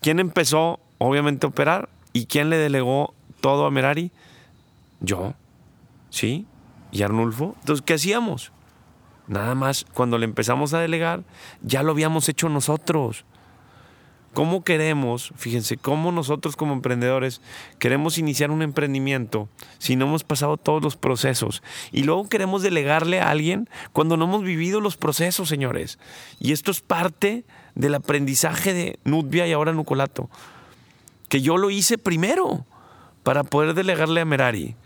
¿Quién 0.00 0.18
empezó, 0.18 0.80
obviamente, 0.98 1.46
a 1.46 1.50
operar? 1.50 1.88
¿Y 2.12 2.26
quién 2.26 2.50
le 2.50 2.56
delegó 2.56 3.14
todo 3.40 3.66
a 3.66 3.70
Merari? 3.70 4.10
Yo. 5.00 5.34
¿Sí? 6.10 6.46
¿Y 6.90 7.02
Arnulfo? 7.02 7.54
Entonces, 7.60 7.84
¿qué 7.84 7.94
hacíamos? 7.94 8.52
Nada 9.28 9.54
más, 9.54 9.86
cuando 9.94 10.18
le 10.18 10.24
empezamos 10.24 10.74
a 10.74 10.80
delegar, 10.80 11.22
ya 11.62 11.82
lo 11.82 11.92
habíamos 11.92 12.28
hecho 12.28 12.48
nosotros. 12.48 13.24
¿Cómo 14.34 14.64
queremos, 14.64 15.32
fíjense, 15.36 15.76
cómo 15.76 16.10
nosotros 16.10 16.56
como 16.56 16.72
emprendedores 16.72 17.42
queremos 17.78 18.16
iniciar 18.16 18.50
un 18.50 18.62
emprendimiento 18.62 19.48
si 19.78 19.94
no 19.94 20.06
hemos 20.06 20.24
pasado 20.24 20.56
todos 20.56 20.82
los 20.82 20.96
procesos? 20.96 21.62
Y 21.92 22.04
luego 22.04 22.30
queremos 22.30 22.62
delegarle 22.62 23.20
a 23.20 23.28
alguien 23.28 23.68
cuando 23.92 24.16
no 24.16 24.24
hemos 24.24 24.42
vivido 24.42 24.80
los 24.80 24.96
procesos, 24.96 25.50
señores. 25.50 25.98
Y 26.40 26.52
esto 26.52 26.70
es 26.70 26.80
parte 26.80 27.44
del 27.74 27.94
aprendizaje 27.94 28.72
de 28.72 28.98
Nutbia 29.04 29.46
y 29.46 29.52
ahora 29.52 29.74
Nucolato. 29.74 30.30
Que 31.28 31.42
yo 31.42 31.58
lo 31.58 31.68
hice 31.68 31.98
primero 31.98 32.64
para 33.22 33.44
poder 33.44 33.74
delegarle 33.74 34.22
a 34.22 34.24
Merari. 34.24 34.76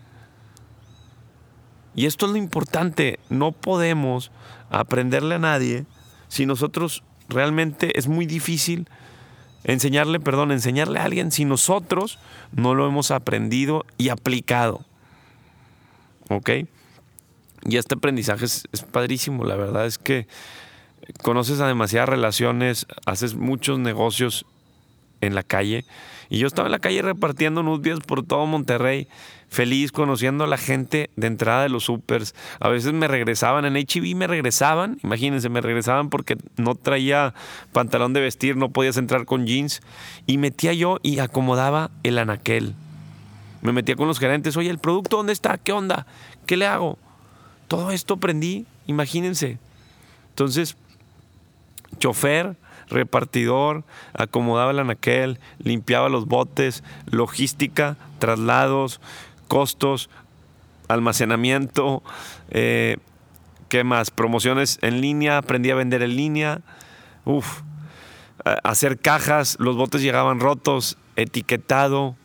Y 1.95 2.05
esto 2.05 2.25
es 2.25 2.33
lo 2.33 2.37
importante, 2.37 3.19
no 3.29 3.53
podemos 3.53 4.29
aprenderle 4.69 5.35
a 5.35 5.39
nadie 5.39 5.85
si 6.27 6.45
nosotros 6.45 7.03
realmente 7.29 7.97
es 7.97 8.07
muy 8.07 8.25
difícil 8.25 8.87
enseñarle, 9.67 10.19
perdón, 10.19 10.51
enseñarle 10.51 10.99
a 10.99 11.03
alguien 11.03 11.31
si 11.31 11.45
nosotros 11.45 12.17
no 12.53 12.73
lo 12.73 12.87
hemos 12.87 13.11
aprendido 13.11 13.85
y 13.97 14.09
aplicado. 14.09 14.81
¿Ok? 16.29 16.49
Y 17.65 17.77
este 17.77 17.95
aprendizaje 17.95 18.45
es, 18.45 18.67
padrísimo, 18.91 19.43
la 19.43 19.55
verdad 19.55 19.85
es 19.85 19.97
que 19.97 20.27
conoces 21.21 21.59
a 21.59 21.67
demasiadas 21.67 22.09
relaciones, 22.09 22.87
haces 23.05 23.35
muchos 23.35 23.77
negocios 23.77 24.45
en 25.19 25.35
la 25.35 25.43
calle. 25.43 25.85
Y 26.29 26.39
yo 26.39 26.47
estaba 26.47 26.67
en 26.67 26.71
la 26.71 26.79
calle 26.79 27.01
repartiendo 27.01 27.61
nutbias 27.61 27.99
por 27.99 28.25
todo 28.25 28.45
Monterrey 28.45 29.07
feliz 29.49 29.91
conociendo 29.91 30.43
a 30.43 30.47
la 30.47 30.57
gente 30.57 31.09
de 31.15 31.27
entrada 31.27 31.63
de 31.63 31.69
los 31.69 31.85
supers. 31.85 32.35
A 32.59 32.69
veces 32.69 32.93
me 32.93 33.07
regresaban 33.07 33.65
en 33.65 33.75
HB, 33.75 34.15
me 34.15 34.27
regresaban, 34.27 34.99
imagínense, 35.03 35.49
me 35.49 35.61
regresaban 35.61 36.09
porque 36.09 36.37
no 36.57 36.75
traía 36.75 37.33
pantalón 37.71 38.13
de 38.13 38.21
vestir, 38.21 38.57
no 38.57 38.69
podías 38.69 38.97
entrar 38.97 39.25
con 39.25 39.45
jeans. 39.45 39.81
Y 40.25 40.37
metía 40.37 40.73
yo 40.73 40.99
y 41.01 41.19
acomodaba 41.19 41.91
el 42.03 42.17
anaquel. 42.19 42.75
Me 43.61 43.71
metía 43.71 43.95
con 43.95 44.07
los 44.07 44.19
gerentes, 44.19 44.55
oye, 44.57 44.69
¿el 44.69 44.79
producto 44.79 45.17
dónde 45.17 45.33
está? 45.33 45.57
¿Qué 45.57 45.71
onda? 45.71 46.05
¿Qué 46.45 46.57
le 46.57 46.67
hago? 46.67 46.97
Todo 47.67 47.91
esto 47.91 48.15
aprendí, 48.15 48.65
imagínense. 48.85 49.57
Entonces, 50.29 50.77
chofer, 51.99 52.55
repartidor, 52.89 53.83
acomodaba 54.13 54.71
el 54.71 54.79
anaquel, 54.79 55.39
limpiaba 55.59 56.09
los 56.09 56.27
botes, 56.27 56.83
logística, 57.09 57.97
traslados, 58.19 59.01
costos, 59.47 60.09
almacenamiento, 60.87 62.03
eh, 62.49 62.97
¿qué 63.69 63.83
más? 63.83 64.11
Promociones 64.11 64.79
en 64.81 65.01
línea, 65.01 65.37
aprendí 65.37 65.71
a 65.71 65.75
vender 65.75 66.03
en 66.03 66.15
línea, 66.15 66.61
uf, 67.25 67.61
hacer 68.63 68.99
cajas, 68.99 69.57
los 69.59 69.75
botes 69.75 70.01
llegaban 70.01 70.39
rotos, 70.39 70.97
etiquetado, 71.15 72.15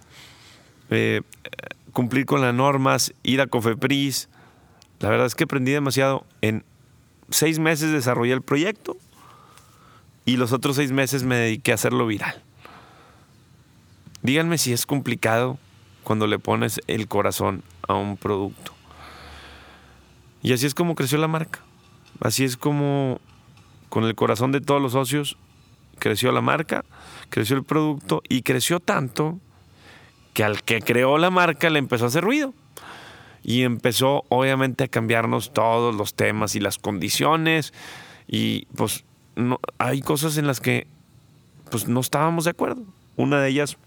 eh, 0.90 1.22
cumplir 1.92 2.26
con 2.26 2.40
las 2.40 2.54
normas, 2.54 3.14
ir 3.22 3.40
a 3.40 3.46
Cofepris. 3.46 4.28
La 5.00 5.08
verdad 5.08 5.26
es 5.26 5.34
que 5.34 5.44
aprendí 5.44 5.72
demasiado. 5.72 6.24
En 6.40 6.64
seis 7.30 7.58
meses 7.58 7.92
desarrollé 7.92 8.32
el 8.32 8.42
proyecto 8.42 8.96
y 10.24 10.36
los 10.36 10.52
otros 10.52 10.76
seis 10.76 10.92
meses 10.92 11.24
me 11.24 11.36
dediqué 11.36 11.72
a 11.72 11.74
hacerlo 11.74 12.06
viral. 12.06 12.42
Díganme 14.22 14.58
si 14.58 14.72
es 14.72 14.86
complicado 14.86 15.58
cuando 16.04 16.26
le 16.26 16.38
pones 16.38 16.80
el 16.86 17.08
corazón 17.08 17.62
a 17.86 17.94
un 17.94 18.16
producto. 18.16 18.72
Y 20.42 20.52
así 20.52 20.66
es 20.66 20.74
como 20.74 20.94
creció 20.94 21.18
la 21.18 21.28
marca. 21.28 21.60
Así 22.20 22.44
es 22.44 22.56
como 22.56 23.20
con 23.88 24.04
el 24.04 24.14
corazón 24.14 24.52
de 24.52 24.60
todos 24.60 24.80
los 24.80 24.92
socios 24.92 25.36
creció 26.02 26.32
la 26.32 26.40
marca, 26.40 26.84
creció 27.28 27.56
el 27.56 27.62
producto 27.62 28.22
y 28.28 28.42
creció 28.42 28.80
tanto 28.80 29.38
que 30.34 30.42
al 30.42 30.62
que 30.64 30.80
creó 30.80 31.16
la 31.16 31.30
marca 31.30 31.70
le 31.70 31.78
empezó 31.78 32.04
a 32.04 32.08
hacer 32.08 32.24
ruido. 32.24 32.54
Y 33.44 33.62
empezó 33.62 34.24
obviamente 34.28 34.84
a 34.84 34.88
cambiarnos 34.88 35.52
todos 35.52 35.94
los 35.94 36.14
temas 36.14 36.54
y 36.56 36.60
las 36.60 36.78
condiciones. 36.78 37.72
Y 38.26 38.66
pues 38.76 39.04
hay 39.78 40.00
cosas 40.00 40.36
en 40.38 40.46
las 40.46 40.60
que 40.60 40.86
pues 41.70 41.86
no 41.86 42.00
estábamos 42.00 42.44
de 42.44 42.50
acuerdo. 42.50 42.82
Una 43.16 43.40
de 43.40 43.48
ellas, 43.48 43.78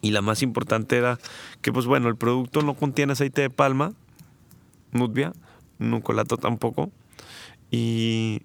y 0.00 0.10
la 0.10 0.22
más 0.22 0.42
importante 0.42 0.96
era 0.96 1.18
que 1.62 1.72
pues 1.72 1.86
bueno, 1.86 2.08
el 2.08 2.16
producto 2.16 2.62
no 2.62 2.74
contiene 2.74 3.12
aceite 3.12 3.42
de 3.42 3.50
palma, 3.50 3.94
nutvia, 4.92 5.32
nucolato 5.78 6.36
tampoco. 6.36 6.90
Y 7.70 8.42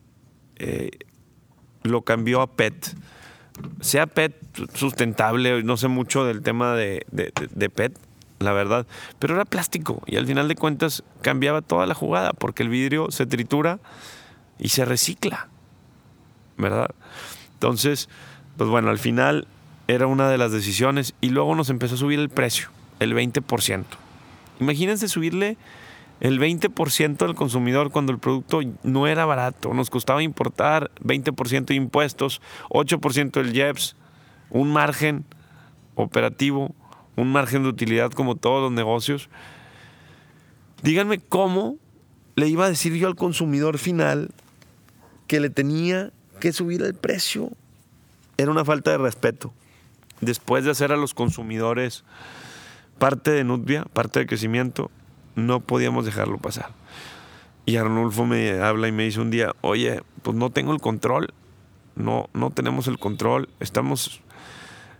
eh, 0.57 0.91
lo 1.83 2.01
cambió 2.01 2.41
a 2.41 2.47
PET. 2.47 2.95
Sea 3.81 4.07
PET 4.07 4.35
sustentable, 4.73 5.63
no 5.63 5.77
sé 5.77 5.87
mucho 5.87 6.25
del 6.25 6.41
tema 6.41 6.73
de, 6.73 7.05
PET, 7.75 7.97
la 8.39 8.51
verdad, 8.51 8.87
pero 9.19 9.35
era 9.35 9.45
plástico 9.45 10.01
y 10.07 10.17
al 10.17 10.25
final 10.25 10.47
de 10.47 10.55
cuentas 10.55 11.03
cambiaba 11.21 11.61
toda 11.61 11.85
la 11.85 11.93
jugada 11.93 12.33
porque 12.33 12.63
el 12.63 12.69
vidrio 12.69 13.11
se 13.11 13.27
tritura 13.27 13.79
y 14.57 14.69
se 14.69 14.85
recicla, 14.85 15.49
¿verdad? 16.57 16.89
Entonces, 17.53 18.09
pues 18.57 18.69
bueno, 18.69 18.89
al 18.89 18.97
final 18.97 19.47
era 19.87 20.07
una 20.07 20.29
de 20.29 20.37
las 20.37 20.51
decisiones 20.51 21.13
y 21.21 21.29
luego 21.29 21.55
nos 21.55 21.69
empezó 21.69 21.95
a 21.95 21.97
subir 21.97 22.19
el 22.19 22.29
precio, 22.29 22.69
el 22.99 23.13
20%. 23.13 23.83
Imagínense 24.59 25.07
subirle 25.07 25.57
el 26.19 26.39
20% 26.39 27.17
del 27.17 27.35
consumidor 27.35 27.91
cuando 27.91 28.11
el 28.11 28.19
producto 28.19 28.61
no 28.83 29.07
era 29.07 29.25
barato. 29.25 29.73
Nos 29.73 29.89
costaba 29.89 30.23
importar 30.23 30.91
20% 31.01 31.65
de 31.65 31.75
impuestos, 31.75 32.41
8% 32.69 33.31
del 33.31 33.55
IEPS, 33.55 33.95
un 34.49 34.71
margen 34.71 35.25
operativo, 35.95 36.73
un 37.15 37.31
margen 37.31 37.63
de 37.63 37.69
utilidad 37.69 38.11
como 38.11 38.35
todos 38.35 38.61
los 38.61 38.71
negocios. 38.71 39.29
Díganme 40.81 41.19
cómo 41.19 41.77
le 42.35 42.47
iba 42.47 42.65
a 42.65 42.69
decir 42.69 42.93
yo 42.95 43.07
al 43.07 43.15
consumidor 43.15 43.77
final 43.77 44.31
que 45.27 45.39
le 45.39 45.49
tenía 45.49 46.11
que 46.39 46.53
subir 46.53 46.81
el 46.83 46.93
precio. 46.93 47.51
Era 48.37 48.51
una 48.51 48.65
falta 48.65 48.91
de 48.91 48.97
respeto. 48.97 49.53
Después 50.23 50.63
de 50.63 50.71
hacer 50.71 50.93
a 50.93 50.97
los 50.97 51.13
consumidores 51.13 52.05
parte 52.97 53.31
de 53.31 53.43
Nutvia, 53.43 53.83
parte 53.91 54.19
de 54.19 54.25
crecimiento, 54.25 54.89
no 55.35 55.59
podíamos 55.59 56.05
dejarlo 56.05 56.37
pasar. 56.37 56.69
Y 57.65 57.75
Arnulfo 57.75 58.25
me 58.25 58.61
habla 58.61 58.87
y 58.87 58.93
me 58.93 59.03
dice 59.03 59.19
un 59.19 59.31
día, 59.31 59.53
oye, 59.61 60.01
pues 60.21 60.37
no 60.37 60.49
tengo 60.49 60.73
el 60.73 60.79
control, 60.79 61.33
no, 61.95 62.29
no 62.33 62.51
tenemos 62.51 62.87
el 62.87 62.99
control, 62.99 63.49
estamos 63.59 64.21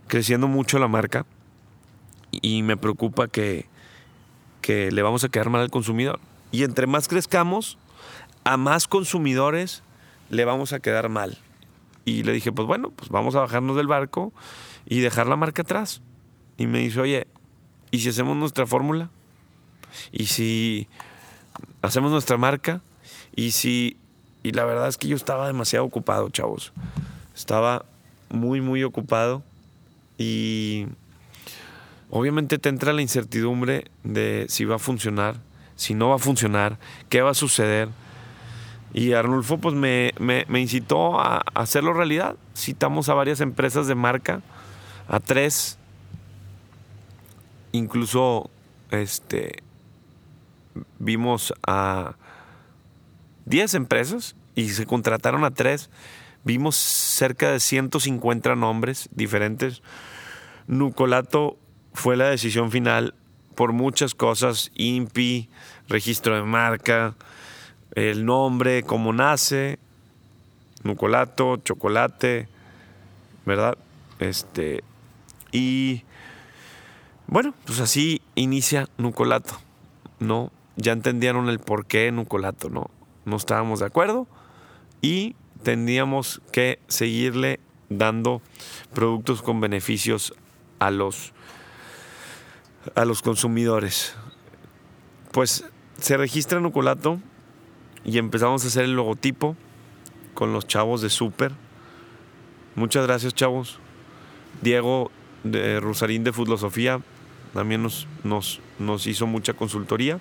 creciendo 0.08 0.46
mucho 0.46 0.78
la 0.78 0.88
marca 0.88 1.24
y 2.30 2.62
me 2.62 2.76
preocupa 2.76 3.28
que, 3.28 3.66
que 4.60 4.92
le 4.92 5.02
vamos 5.02 5.24
a 5.24 5.30
quedar 5.30 5.48
mal 5.48 5.62
al 5.62 5.70
consumidor. 5.70 6.20
Y 6.52 6.64
entre 6.64 6.86
más 6.86 7.08
crezcamos, 7.08 7.78
a 8.44 8.58
más 8.58 8.88
consumidores 8.88 9.82
le 10.28 10.44
vamos 10.44 10.74
a 10.74 10.80
quedar 10.80 11.08
mal. 11.08 11.38
Y 12.04 12.22
le 12.24 12.32
dije, 12.32 12.52
pues 12.52 12.68
bueno, 12.68 12.90
pues 12.90 13.08
vamos 13.08 13.34
a 13.34 13.40
bajarnos 13.40 13.76
del 13.76 13.86
barco 13.86 14.34
y 14.86 15.00
dejar 15.00 15.26
la 15.26 15.36
marca 15.36 15.62
atrás. 15.62 16.02
Y 16.56 16.66
me 16.66 16.80
dice, 16.80 17.00
oye, 17.00 17.26
¿y 17.90 18.00
si 18.00 18.08
hacemos 18.08 18.36
nuestra 18.36 18.66
fórmula? 18.66 19.10
y 20.12 20.26
si 20.26 20.88
hacemos 21.82 22.10
nuestra 22.10 22.36
marca 22.36 22.80
y 23.34 23.52
si 23.52 23.96
y 24.42 24.52
la 24.52 24.64
verdad 24.64 24.88
es 24.88 24.98
que 24.98 25.08
yo 25.08 25.16
estaba 25.16 25.46
demasiado 25.46 25.86
ocupado, 25.86 26.28
chavos. 26.28 26.72
Estaba 27.34 27.86
muy 28.28 28.60
muy 28.60 28.84
ocupado 28.84 29.42
y 30.18 30.86
obviamente 32.10 32.58
te 32.58 32.68
entra 32.68 32.92
la 32.92 33.00
incertidumbre 33.00 33.90
de 34.02 34.44
si 34.50 34.66
va 34.66 34.76
a 34.76 34.78
funcionar, 34.78 35.36
si 35.76 35.94
no 35.94 36.10
va 36.10 36.16
a 36.16 36.18
funcionar, 36.18 36.78
qué 37.08 37.22
va 37.22 37.30
a 37.30 37.34
suceder. 37.34 37.88
Y 38.92 39.14
Arnulfo 39.14 39.58
pues 39.58 39.74
me, 39.74 40.12
me, 40.20 40.44
me 40.46 40.60
incitó 40.60 41.18
a 41.18 41.38
hacerlo 41.54 41.94
realidad. 41.94 42.36
Citamos 42.54 43.08
a 43.08 43.14
varias 43.14 43.40
empresas 43.40 43.88
de 43.88 43.96
marca, 43.96 44.42
a 45.08 45.20
tres, 45.20 45.78
incluso 47.72 48.50
este, 48.90 49.62
vimos 50.98 51.52
a 51.66 52.16
10 53.46 53.74
empresas 53.74 54.36
y 54.54 54.70
se 54.70 54.86
contrataron 54.86 55.44
a 55.44 55.52
3. 55.52 55.90
Vimos 56.44 56.76
cerca 56.76 57.50
de 57.50 57.60
150 57.60 58.54
nombres 58.54 59.08
diferentes. 59.12 59.82
Nucolato 60.66 61.58
fue 61.92 62.16
la 62.16 62.28
decisión 62.28 62.70
final 62.70 63.14
por 63.54 63.72
muchas 63.72 64.14
cosas, 64.14 64.70
INPI, 64.74 65.48
registro 65.88 66.34
de 66.34 66.42
marca, 66.42 67.14
el 67.94 68.24
nombre, 68.24 68.82
cómo 68.82 69.12
nace, 69.12 69.78
Nucolato, 70.82 71.56
chocolate, 71.58 72.46
¿verdad? 73.46 73.78
Este, 74.18 74.84
y 75.54 76.02
bueno, 77.26 77.54
pues 77.64 77.80
así 77.80 78.20
inicia 78.34 78.88
Nucolato, 78.98 79.54
¿no? 80.18 80.50
ya 80.76 80.92
entendieron 80.92 81.48
el 81.48 81.58
por 81.58 81.86
qué 81.86 82.10
Nucolato, 82.10 82.70
¿no? 82.70 82.90
No 83.24 83.36
estábamos 83.36 83.80
de 83.80 83.86
acuerdo 83.86 84.26
y 85.00 85.36
teníamos 85.62 86.42
que 86.52 86.78
seguirle 86.88 87.60
dando 87.88 88.42
productos 88.92 89.42
con 89.42 89.60
beneficios 89.60 90.34
a 90.78 90.90
los, 90.90 91.32
a 92.94 93.04
los 93.04 93.22
consumidores. 93.22 94.14
Pues 95.32 95.64
se 95.98 96.16
registra 96.16 96.60
Nucolato 96.60 97.20
y 98.04 98.18
empezamos 98.18 98.64
a 98.64 98.68
hacer 98.68 98.84
el 98.84 98.96
logotipo 98.96 99.56
con 100.34 100.52
los 100.52 100.66
chavos 100.66 101.00
de 101.00 101.10
Super. 101.10 101.52
Muchas 102.74 103.06
gracias, 103.06 103.34
chavos. 103.34 103.78
Diego 104.60 105.10
de 105.44 105.80
Rosarín 105.80 106.24
de 106.24 106.32
Filosofía 106.32 107.00
también 107.54 107.82
nos, 107.82 108.08
nos, 108.24 108.60
nos 108.80 109.06
hizo 109.06 109.26
mucha 109.26 109.54
consultoría 109.54 110.18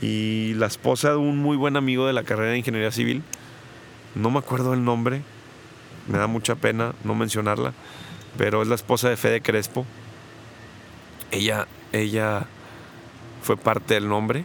y 0.00 0.54
la 0.54 0.66
esposa 0.66 1.10
de 1.10 1.16
un 1.16 1.38
muy 1.38 1.56
buen 1.56 1.76
amigo 1.76 2.06
de 2.06 2.12
la 2.12 2.22
carrera 2.22 2.52
de 2.52 2.58
ingeniería 2.58 2.92
civil. 2.92 3.22
No 4.14 4.30
me 4.30 4.38
acuerdo 4.38 4.72
el 4.72 4.84
nombre, 4.84 5.22
me 6.08 6.18
da 6.18 6.28
mucha 6.28 6.54
pena 6.54 6.94
no 7.02 7.14
mencionarla, 7.14 7.72
pero 8.38 8.62
es 8.62 8.68
la 8.68 8.76
esposa 8.76 9.08
de 9.08 9.16
Fede 9.16 9.42
Crespo. 9.42 9.84
Ella, 11.32 11.66
ella 11.92 12.46
fue 13.42 13.56
parte 13.56 13.94
del 13.94 14.08
nombre 14.08 14.44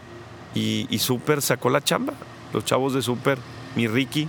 y, 0.56 0.88
y 0.90 1.00
Super 1.00 1.42
sacó 1.42 1.70
la 1.70 1.84
chamba. 1.84 2.14
Los 2.54 2.66
chavos 2.66 2.94
de 2.94 3.02
Super, 3.04 3.38
mi 3.76 3.88
Ricky, 3.88 4.28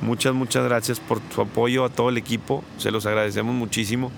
muchas, 0.00 0.32
muchas 0.32 0.64
gracias 0.64 1.00
por 1.00 1.20
su 1.34 1.42
apoyo 1.42 1.84
a 1.84 1.90
todo 1.90 2.08
el 2.08 2.16
equipo, 2.16 2.64
se 2.78 2.90
los 2.90 3.04
agradecemos 3.04 3.54
muchísimo. 3.54 4.10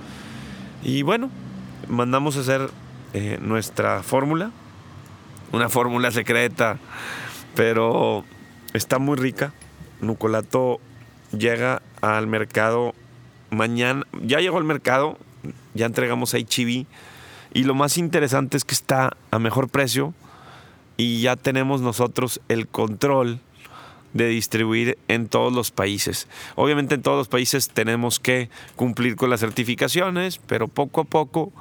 Y 0.82 1.02
bueno, 1.02 1.30
mandamos 1.88 2.36
a 2.36 2.40
hacer 2.40 2.70
eh, 3.14 3.38
nuestra 3.40 4.02
fórmula 4.02 4.50
una 5.52 5.68
fórmula 5.68 6.10
secreta, 6.10 6.78
pero 7.54 8.24
está 8.72 8.98
muy 8.98 9.16
rica. 9.16 9.52
Nucolato 10.00 10.80
llega 11.36 11.82
al 12.00 12.26
mercado 12.26 12.94
mañana, 13.50 14.04
ya 14.22 14.40
llegó 14.40 14.58
al 14.58 14.64
mercado, 14.64 15.18
ya 15.74 15.86
entregamos 15.86 16.34
HIV 16.34 16.86
y 17.54 17.64
lo 17.64 17.74
más 17.74 17.98
interesante 17.98 18.56
es 18.56 18.64
que 18.64 18.74
está 18.74 19.16
a 19.30 19.38
mejor 19.38 19.68
precio 19.68 20.14
y 20.96 21.20
ya 21.20 21.36
tenemos 21.36 21.82
nosotros 21.82 22.40
el 22.48 22.66
control 22.66 23.38
de 24.12 24.28
distribuir 24.28 24.98
en 25.08 25.28
todos 25.28 25.52
los 25.52 25.70
países. 25.70 26.28
Obviamente 26.54 26.94
en 26.94 27.02
todos 27.02 27.16
los 27.16 27.28
países 27.28 27.68
tenemos 27.68 28.20
que 28.20 28.50
cumplir 28.76 29.16
con 29.16 29.30
las 29.30 29.40
certificaciones, 29.40 30.38
pero 30.46 30.68
poco 30.68 31.02
a 31.02 31.04
poco, 31.04 31.52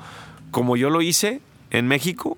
como 0.51 0.77
yo 0.77 0.89
lo 0.89 1.01
hice 1.01 1.41
en 1.69 1.87
México, 1.87 2.37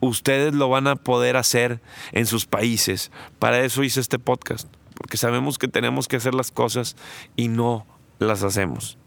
ustedes 0.00 0.54
lo 0.54 0.68
van 0.68 0.86
a 0.86 0.96
poder 0.96 1.36
hacer 1.36 1.80
en 2.12 2.26
sus 2.26 2.46
países. 2.46 3.10
Para 3.38 3.60
eso 3.60 3.82
hice 3.82 4.00
este 4.00 4.18
podcast, 4.18 4.68
porque 4.94 5.16
sabemos 5.16 5.58
que 5.58 5.68
tenemos 5.68 6.08
que 6.08 6.16
hacer 6.16 6.34
las 6.34 6.50
cosas 6.50 6.96
y 7.36 7.48
no 7.48 7.86
las 8.18 8.42
hacemos. 8.42 8.98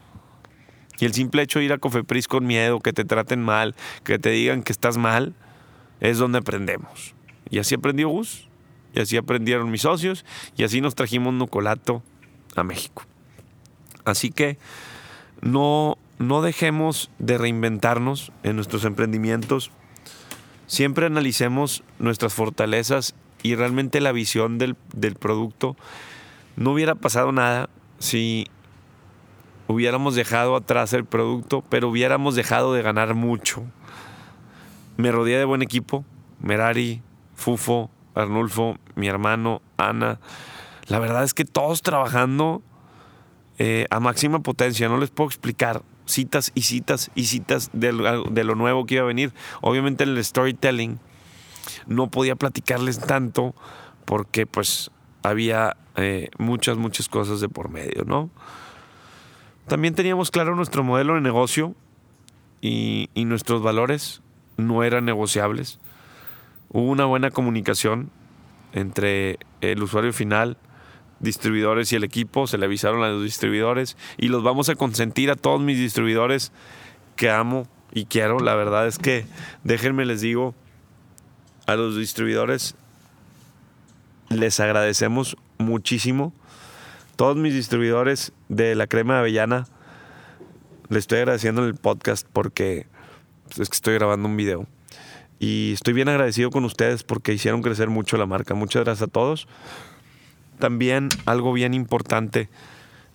Y 0.99 1.05
el 1.05 1.13
simple 1.13 1.41
hecho 1.41 1.59
de 1.59 1.65
ir 1.65 1.73
a 1.73 1.79
Cofepris 1.79 2.27
con 2.27 2.45
miedo, 2.45 2.79
que 2.79 2.93
te 2.93 3.05
traten 3.05 3.41
mal, 3.41 3.75
que 4.03 4.19
te 4.19 4.29
digan 4.29 4.61
que 4.61 4.71
estás 4.71 4.97
mal, 4.97 5.33
es 5.99 6.19
donde 6.19 6.39
aprendemos. 6.39 7.15
Y 7.49 7.57
así 7.59 7.75
aprendió 7.75 8.09
Gus, 8.09 8.47
y 8.93 8.99
así 8.99 9.17
aprendieron 9.17 9.71
mis 9.71 9.81
socios, 9.81 10.25
y 10.55 10.63
así 10.63 10.81
nos 10.81 10.95
trajimos 10.95 11.33
Nucolato 11.33 12.03
a 12.55 12.63
México. 12.63 13.03
Así 14.05 14.31
que 14.31 14.57
no, 15.41 15.97
no 16.19 16.41
dejemos 16.41 17.09
de 17.19 17.37
reinventarnos 17.37 18.31
en 18.43 18.55
nuestros 18.55 18.85
emprendimientos 18.85 19.71
siempre 20.71 21.05
analicemos 21.05 21.83
nuestras 21.99 22.33
fortalezas 22.33 23.13
y 23.43 23.55
realmente 23.55 23.99
la 23.99 24.13
visión 24.13 24.57
del, 24.57 24.77
producto. 25.19 25.75
No 26.55 26.71
hubiera 26.71 26.95
pasado 26.95 27.33
nada 27.33 27.69
si 27.99 28.47
hubiéramos 29.67 30.15
dejado 30.15 30.55
atrás 30.55 30.93
el 30.93 31.03
producto, 31.03 31.61
pero 31.67 31.89
hubiéramos 31.89 32.35
dejado 32.35 32.73
de 32.73 32.83
ganar 32.83 33.15
mucho. 33.15 33.65
Me 34.95 35.11
rodeé 35.11 35.39
de 35.39 35.45
buen 35.45 35.61
equipo, 35.61 36.05
Merari, 36.39 37.01
Fufo, 37.35 37.91
Arnulfo, 38.15 38.77
mi 38.95 39.07
hermano, 39.07 39.61
Ana. 39.77 40.19
La 40.87 40.99
verdad 40.99 41.23
es 41.23 41.33
que 41.33 41.45
todos 41.45 41.81
trabajando 41.81 42.61
eh, 43.57 43.85
a 43.89 43.99
máxima 43.99 44.39
potencia, 44.39 44.89
no 44.89 44.97
les 44.97 45.09
puedo 45.09 45.29
explicar 45.29 45.83
citas 46.05 46.51
y 46.55 46.63
citas 46.63 47.11
y 47.15 47.25
citas 47.25 47.69
de 47.73 47.93
lo, 47.93 48.55
nuevo 48.55 48.85
que 48.85 48.95
iba 48.95 49.03
a 49.03 49.07
venir. 49.07 49.33
Obviamente 49.61 50.03
en 50.03 50.11
el 50.11 50.23
storytelling 50.23 50.99
no 51.87 52.09
podía 52.09 52.35
platicarles 52.35 52.99
tanto 52.99 53.55
porque 54.05 54.45
pues 54.45 54.91
había 55.23 55.77
eh, 55.95 56.29
muchas, 56.37 56.77
muchas 56.77 57.07
cosas 57.07 57.39
de 57.39 57.49
por 57.49 57.69
medio, 57.69 58.03
¿no? 58.05 58.29
También 59.67 59.93
teníamos 59.93 60.31
claro 60.31 60.55
nuestro 60.55 60.83
modelo 60.83 61.15
de 61.15 61.21
negocio 61.21 61.75
y, 62.61 63.09
y 63.13 63.25
nuestros 63.25 63.61
valores 63.61 64.21
no 64.57 64.83
eran 64.83 65.05
negociables. 65.05 65.79
Hubo 66.73 66.89
una 66.89 67.05
buena 67.05 67.31
comunicación 67.31 68.11
entre 68.73 69.39
el 69.59 69.83
usuario 69.83 70.13
final, 70.13 70.57
distribuidores 71.19 71.91
y 71.91 71.97
el 71.97 72.03
equipo, 72.05 72.47
se 72.47 72.57
le 72.57 72.65
avisaron 72.65 73.03
a 73.03 73.09
los 73.09 73.23
distribuidores 73.23 73.97
y 74.17 74.29
los 74.29 74.41
vamos 74.41 74.69
a 74.69 74.75
consentir 74.75 75.29
a 75.31 75.35
todos 75.35 75.61
mis 75.61 75.77
distribuidores 75.77 76.53
que 77.17 77.29
amo 77.29 77.67
y 77.91 78.05
quiero. 78.05 78.39
La 78.39 78.55
verdad 78.55 78.87
es 78.87 78.97
que, 78.99 79.25
déjenme 79.65 80.05
les 80.05 80.21
digo, 80.21 80.55
a 81.67 81.75
los 81.75 81.97
distribuidores 81.97 82.75
les 84.29 84.59
agradecemos 84.61 85.37
muchísimo. 85.57 86.33
Todos 87.17 87.35
mis 87.35 87.53
distribuidores 87.53 88.31
de 88.47 88.75
la 88.75 88.87
crema 88.87 89.15
de 89.15 89.19
avellana, 89.19 89.67
les 90.87 90.99
estoy 90.99 91.19
agradeciendo 91.19 91.63
en 91.63 91.67
el 91.67 91.75
podcast 91.75 92.25
porque 92.31 92.87
es 93.49 93.69
que 93.69 93.75
estoy 93.75 93.93
grabando 93.95 94.29
un 94.29 94.37
video. 94.37 94.67
Y 95.41 95.73
estoy 95.73 95.93
bien 95.93 96.07
agradecido 96.07 96.51
con 96.51 96.63
ustedes 96.63 97.03
porque 97.03 97.33
hicieron 97.33 97.63
crecer 97.63 97.89
mucho 97.89 98.15
la 98.15 98.27
marca. 98.27 98.53
Muchas 98.53 98.85
gracias 98.85 99.09
a 99.09 99.11
todos 99.11 99.47
también 100.61 101.09
algo 101.25 101.51
bien 101.51 101.73
importante, 101.73 102.47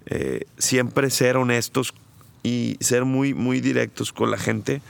eh, 0.05 0.43
siempre 0.59 1.09
ser 1.09 1.39
honestos 1.39 1.95
y 2.43 2.77
ser 2.81 3.07
muy, 3.07 3.33
muy 3.33 3.63
directos 3.63 4.13
con 4.13 4.31
la 4.31 4.37
gente. 4.37 4.83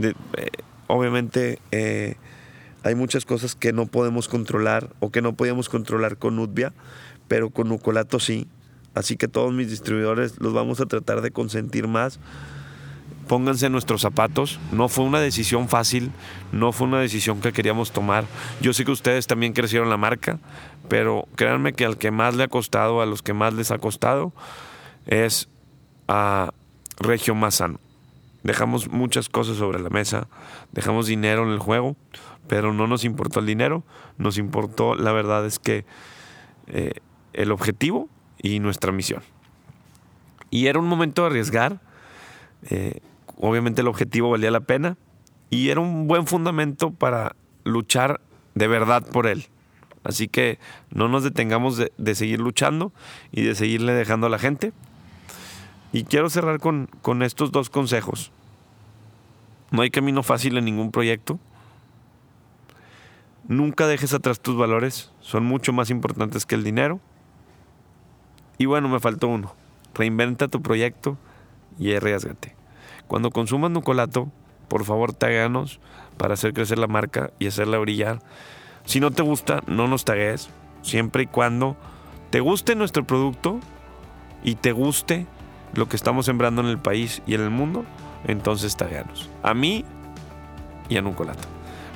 Eh, 0.00 0.14
obviamente 0.86 1.58
eh, 1.72 2.14
hay 2.82 2.94
muchas 2.94 3.26
cosas 3.26 3.54
que 3.54 3.74
no 3.74 3.84
podemos 3.84 4.28
controlar 4.28 4.88
o 5.00 5.10
que 5.10 5.20
no 5.20 5.34
podíamos 5.34 5.68
controlar 5.68 6.16
con 6.16 6.38
Udvia, 6.38 6.72
pero 7.28 7.50
con 7.50 7.68
Nucolato 7.68 8.18
sí. 8.18 8.46
Así 8.94 9.16
que 9.16 9.28
todos 9.28 9.52
mis 9.52 9.68
distribuidores 9.68 10.40
los 10.40 10.54
vamos 10.54 10.80
a 10.80 10.86
tratar 10.86 11.20
de 11.20 11.30
consentir 11.30 11.86
más. 11.86 12.18
Pónganse 13.30 13.70
nuestros 13.70 14.00
zapatos. 14.00 14.58
No 14.72 14.88
fue 14.88 15.04
una 15.04 15.20
decisión 15.20 15.68
fácil, 15.68 16.10
no 16.50 16.72
fue 16.72 16.88
una 16.88 16.98
decisión 16.98 17.40
que 17.40 17.52
queríamos 17.52 17.92
tomar. 17.92 18.24
Yo 18.60 18.72
sé 18.72 18.84
que 18.84 18.90
ustedes 18.90 19.28
también 19.28 19.52
crecieron 19.52 19.88
la 19.88 19.96
marca, 19.96 20.40
pero 20.88 21.28
créanme 21.36 21.72
que 21.72 21.84
al 21.84 21.96
que 21.96 22.10
más 22.10 22.34
le 22.34 22.42
ha 22.42 22.48
costado, 22.48 23.00
a 23.00 23.06
los 23.06 23.22
que 23.22 23.32
más 23.32 23.54
les 23.54 23.70
ha 23.70 23.78
costado, 23.78 24.32
es 25.06 25.48
a 26.08 26.50
Regio 26.98 27.36
Mazano. 27.36 27.78
Dejamos 28.42 28.90
muchas 28.90 29.28
cosas 29.28 29.58
sobre 29.58 29.78
la 29.78 29.90
mesa, 29.90 30.26
dejamos 30.72 31.06
dinero 31.06 31.44
en 31.44 31.50
el 31.50 31.60
juego, 31.60 31.94
pero 32.48 32.72
no 32.72 32.88
nos 32.88 33.04
importó 33.04 33.38
el 33.38 33.46
dinero, 33.46 33.84
nos 34.18 34.38
importó, 34.38 34.96
la 34.96 35.12
verdad 35.12 35.46
es 35.46 35.60
que 35.60 35.84
eh, 36.66 36.94
el 37.32 37.52
objetivo 37.52 38.08
y 38.42 38.58
nuestra 38.58 38.90
misión. 38.90 39.22
Y 40.50 40.66
era 40.66 40.80
un 40.80 40.88
momento 40.88 41.22
de 41.22 41.28
arriesgar, 41.28 41.80
eh, 42.70 43.02
obviamente 43.40 43.80
el 43.80 43.88
objetivo 43.88 44.30
valía 44.30 44.50
la 44.50 44.60
pena 44.60 44.96
y 45.48 45.70
era 45.70 45.80
un 45.80 46.06
buen 46.06 46.26
fundamento 46.26 46.92
para 46.92 47.34
luchar 47.64 48.20
de 48.54 48.68
verdad 48.68 49.04
por 49.06 49.26
él. 49.26 49.46
Así 50.04 50.28
que 50.28 50.58
no 50.90 51.08
nos 51.08 51.24
detengamos 51.24 51.76
de, 51.76 52.14
seguir 52.14 52.40
luchando 52.40 52.92
y 53.32 53.42
de 53.42 53.54
seguirle 53.54 53.92
dejando 53.92 54.26
a 54.26 54.30
la 54.30 54.38
gente. 54.38 54.72
Y 55.92 56.04
quiero 56.04 56.30
cerrar 56.30 56.60
con, 56.60 56.88
con 57.02 57.22
estos 57.22 57.52
dos 57.52 57.68
consejos. 57.68 58.32
No 59.70 59.82
hay 59.82 59.90
camino 59.90 60.22
fácil 60.22 60.56
en 60.56 60.64
ningún 60.64 60.90
proyecto. 60.90 61.38
Nunca 63.46 63.86
dejes 63.86 64.14
atrás 64.14 64.40
tus 64.40 64.56
valores, 64.56 65.12
son 65.20 65.44
mucho 65.44 65.72
más 65.72 65.90
importantes 65.90 66.46
que 66.46 66.54
el 66.54 66.62
dinero. 66.62 67.00
Y 68.58 68.66
bueno, 68.66 68.88
me 68.88 69.00
faltó 69.00 69.28
uno. 69.28 69.54
Reinventa 69.94 70.48
tu 70.48 70.62
proyecto 70.62 71.18
y 71.78 71.94
arriesgate. 71.94 72.59
Cuando 73.10 73.32
consumas 73.32 73.72
Nucolato, 73.72 74.28
por 74.68 74.84
favor, 74.84 75.12
táganos 75.12 75.80
para 76.16 76.34
hacer 76.34 76.52
crecer 76.54 76.78
la 76.78 76.86
marca 76.86 77.32
y 77.40 77.48
hacerla 77.48 77.78
brillar. 77.78 78.20
Si 78.84 79.00
no 79.00 79.10
te 79.10 79.24
gusta, 79.24 79.64
no 79.66 79.88
nos 79.88 80.04
tagues. 80.04 80.48
Siempre 80.82 81.24
y 81.24 81.26
cuando 81.26 81.76
te 82.30 82.38
guste 82.38 82.76
nuestro 82.76 83.04
producto 83.04 83.58
y 84.44 84.54
te 84.54 84.70
guste 84.70 85.26
lo 85.74 85.88
que 85.88 85.96
estamos 85.96 86.26
sembrando 86.26 86.62
en 86.62 86.68
el 86.68 86.78
país 86.78 87.20
y 87.26 87.34
en 87.34 87.40
el 87.40 87.50
mundo, 87.50 87.84
entonces 88.28 88.76
tagueanos. 88.76 89.28
A 89.42 89.54
mí 89.54 89.84
y 90.88 90.96
a 90.96 91.02
Nucolato. 91.02 91.48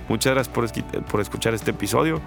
Muchas 0.09 0.35
gracias 0.35 0.53
por, 0.53 0.68
por 1.05 1.20
escuchar 1.20 1.55
este 1.55 1.70
episodio. 1.70 2.20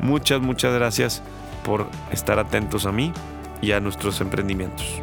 Muchas, 0.00 0.40
muchas 0.40 0.72
gracias 0.72 1.22
por 1.66 1.86
estar 2.10 2.38
atentos 2.38 2.86
a 2.86 2.92
mí 2.92 3.12
y 3.60 3.72
a 3.72 3.80
nuestros 3.80 4.22
emprendimientos. 4.22 5.02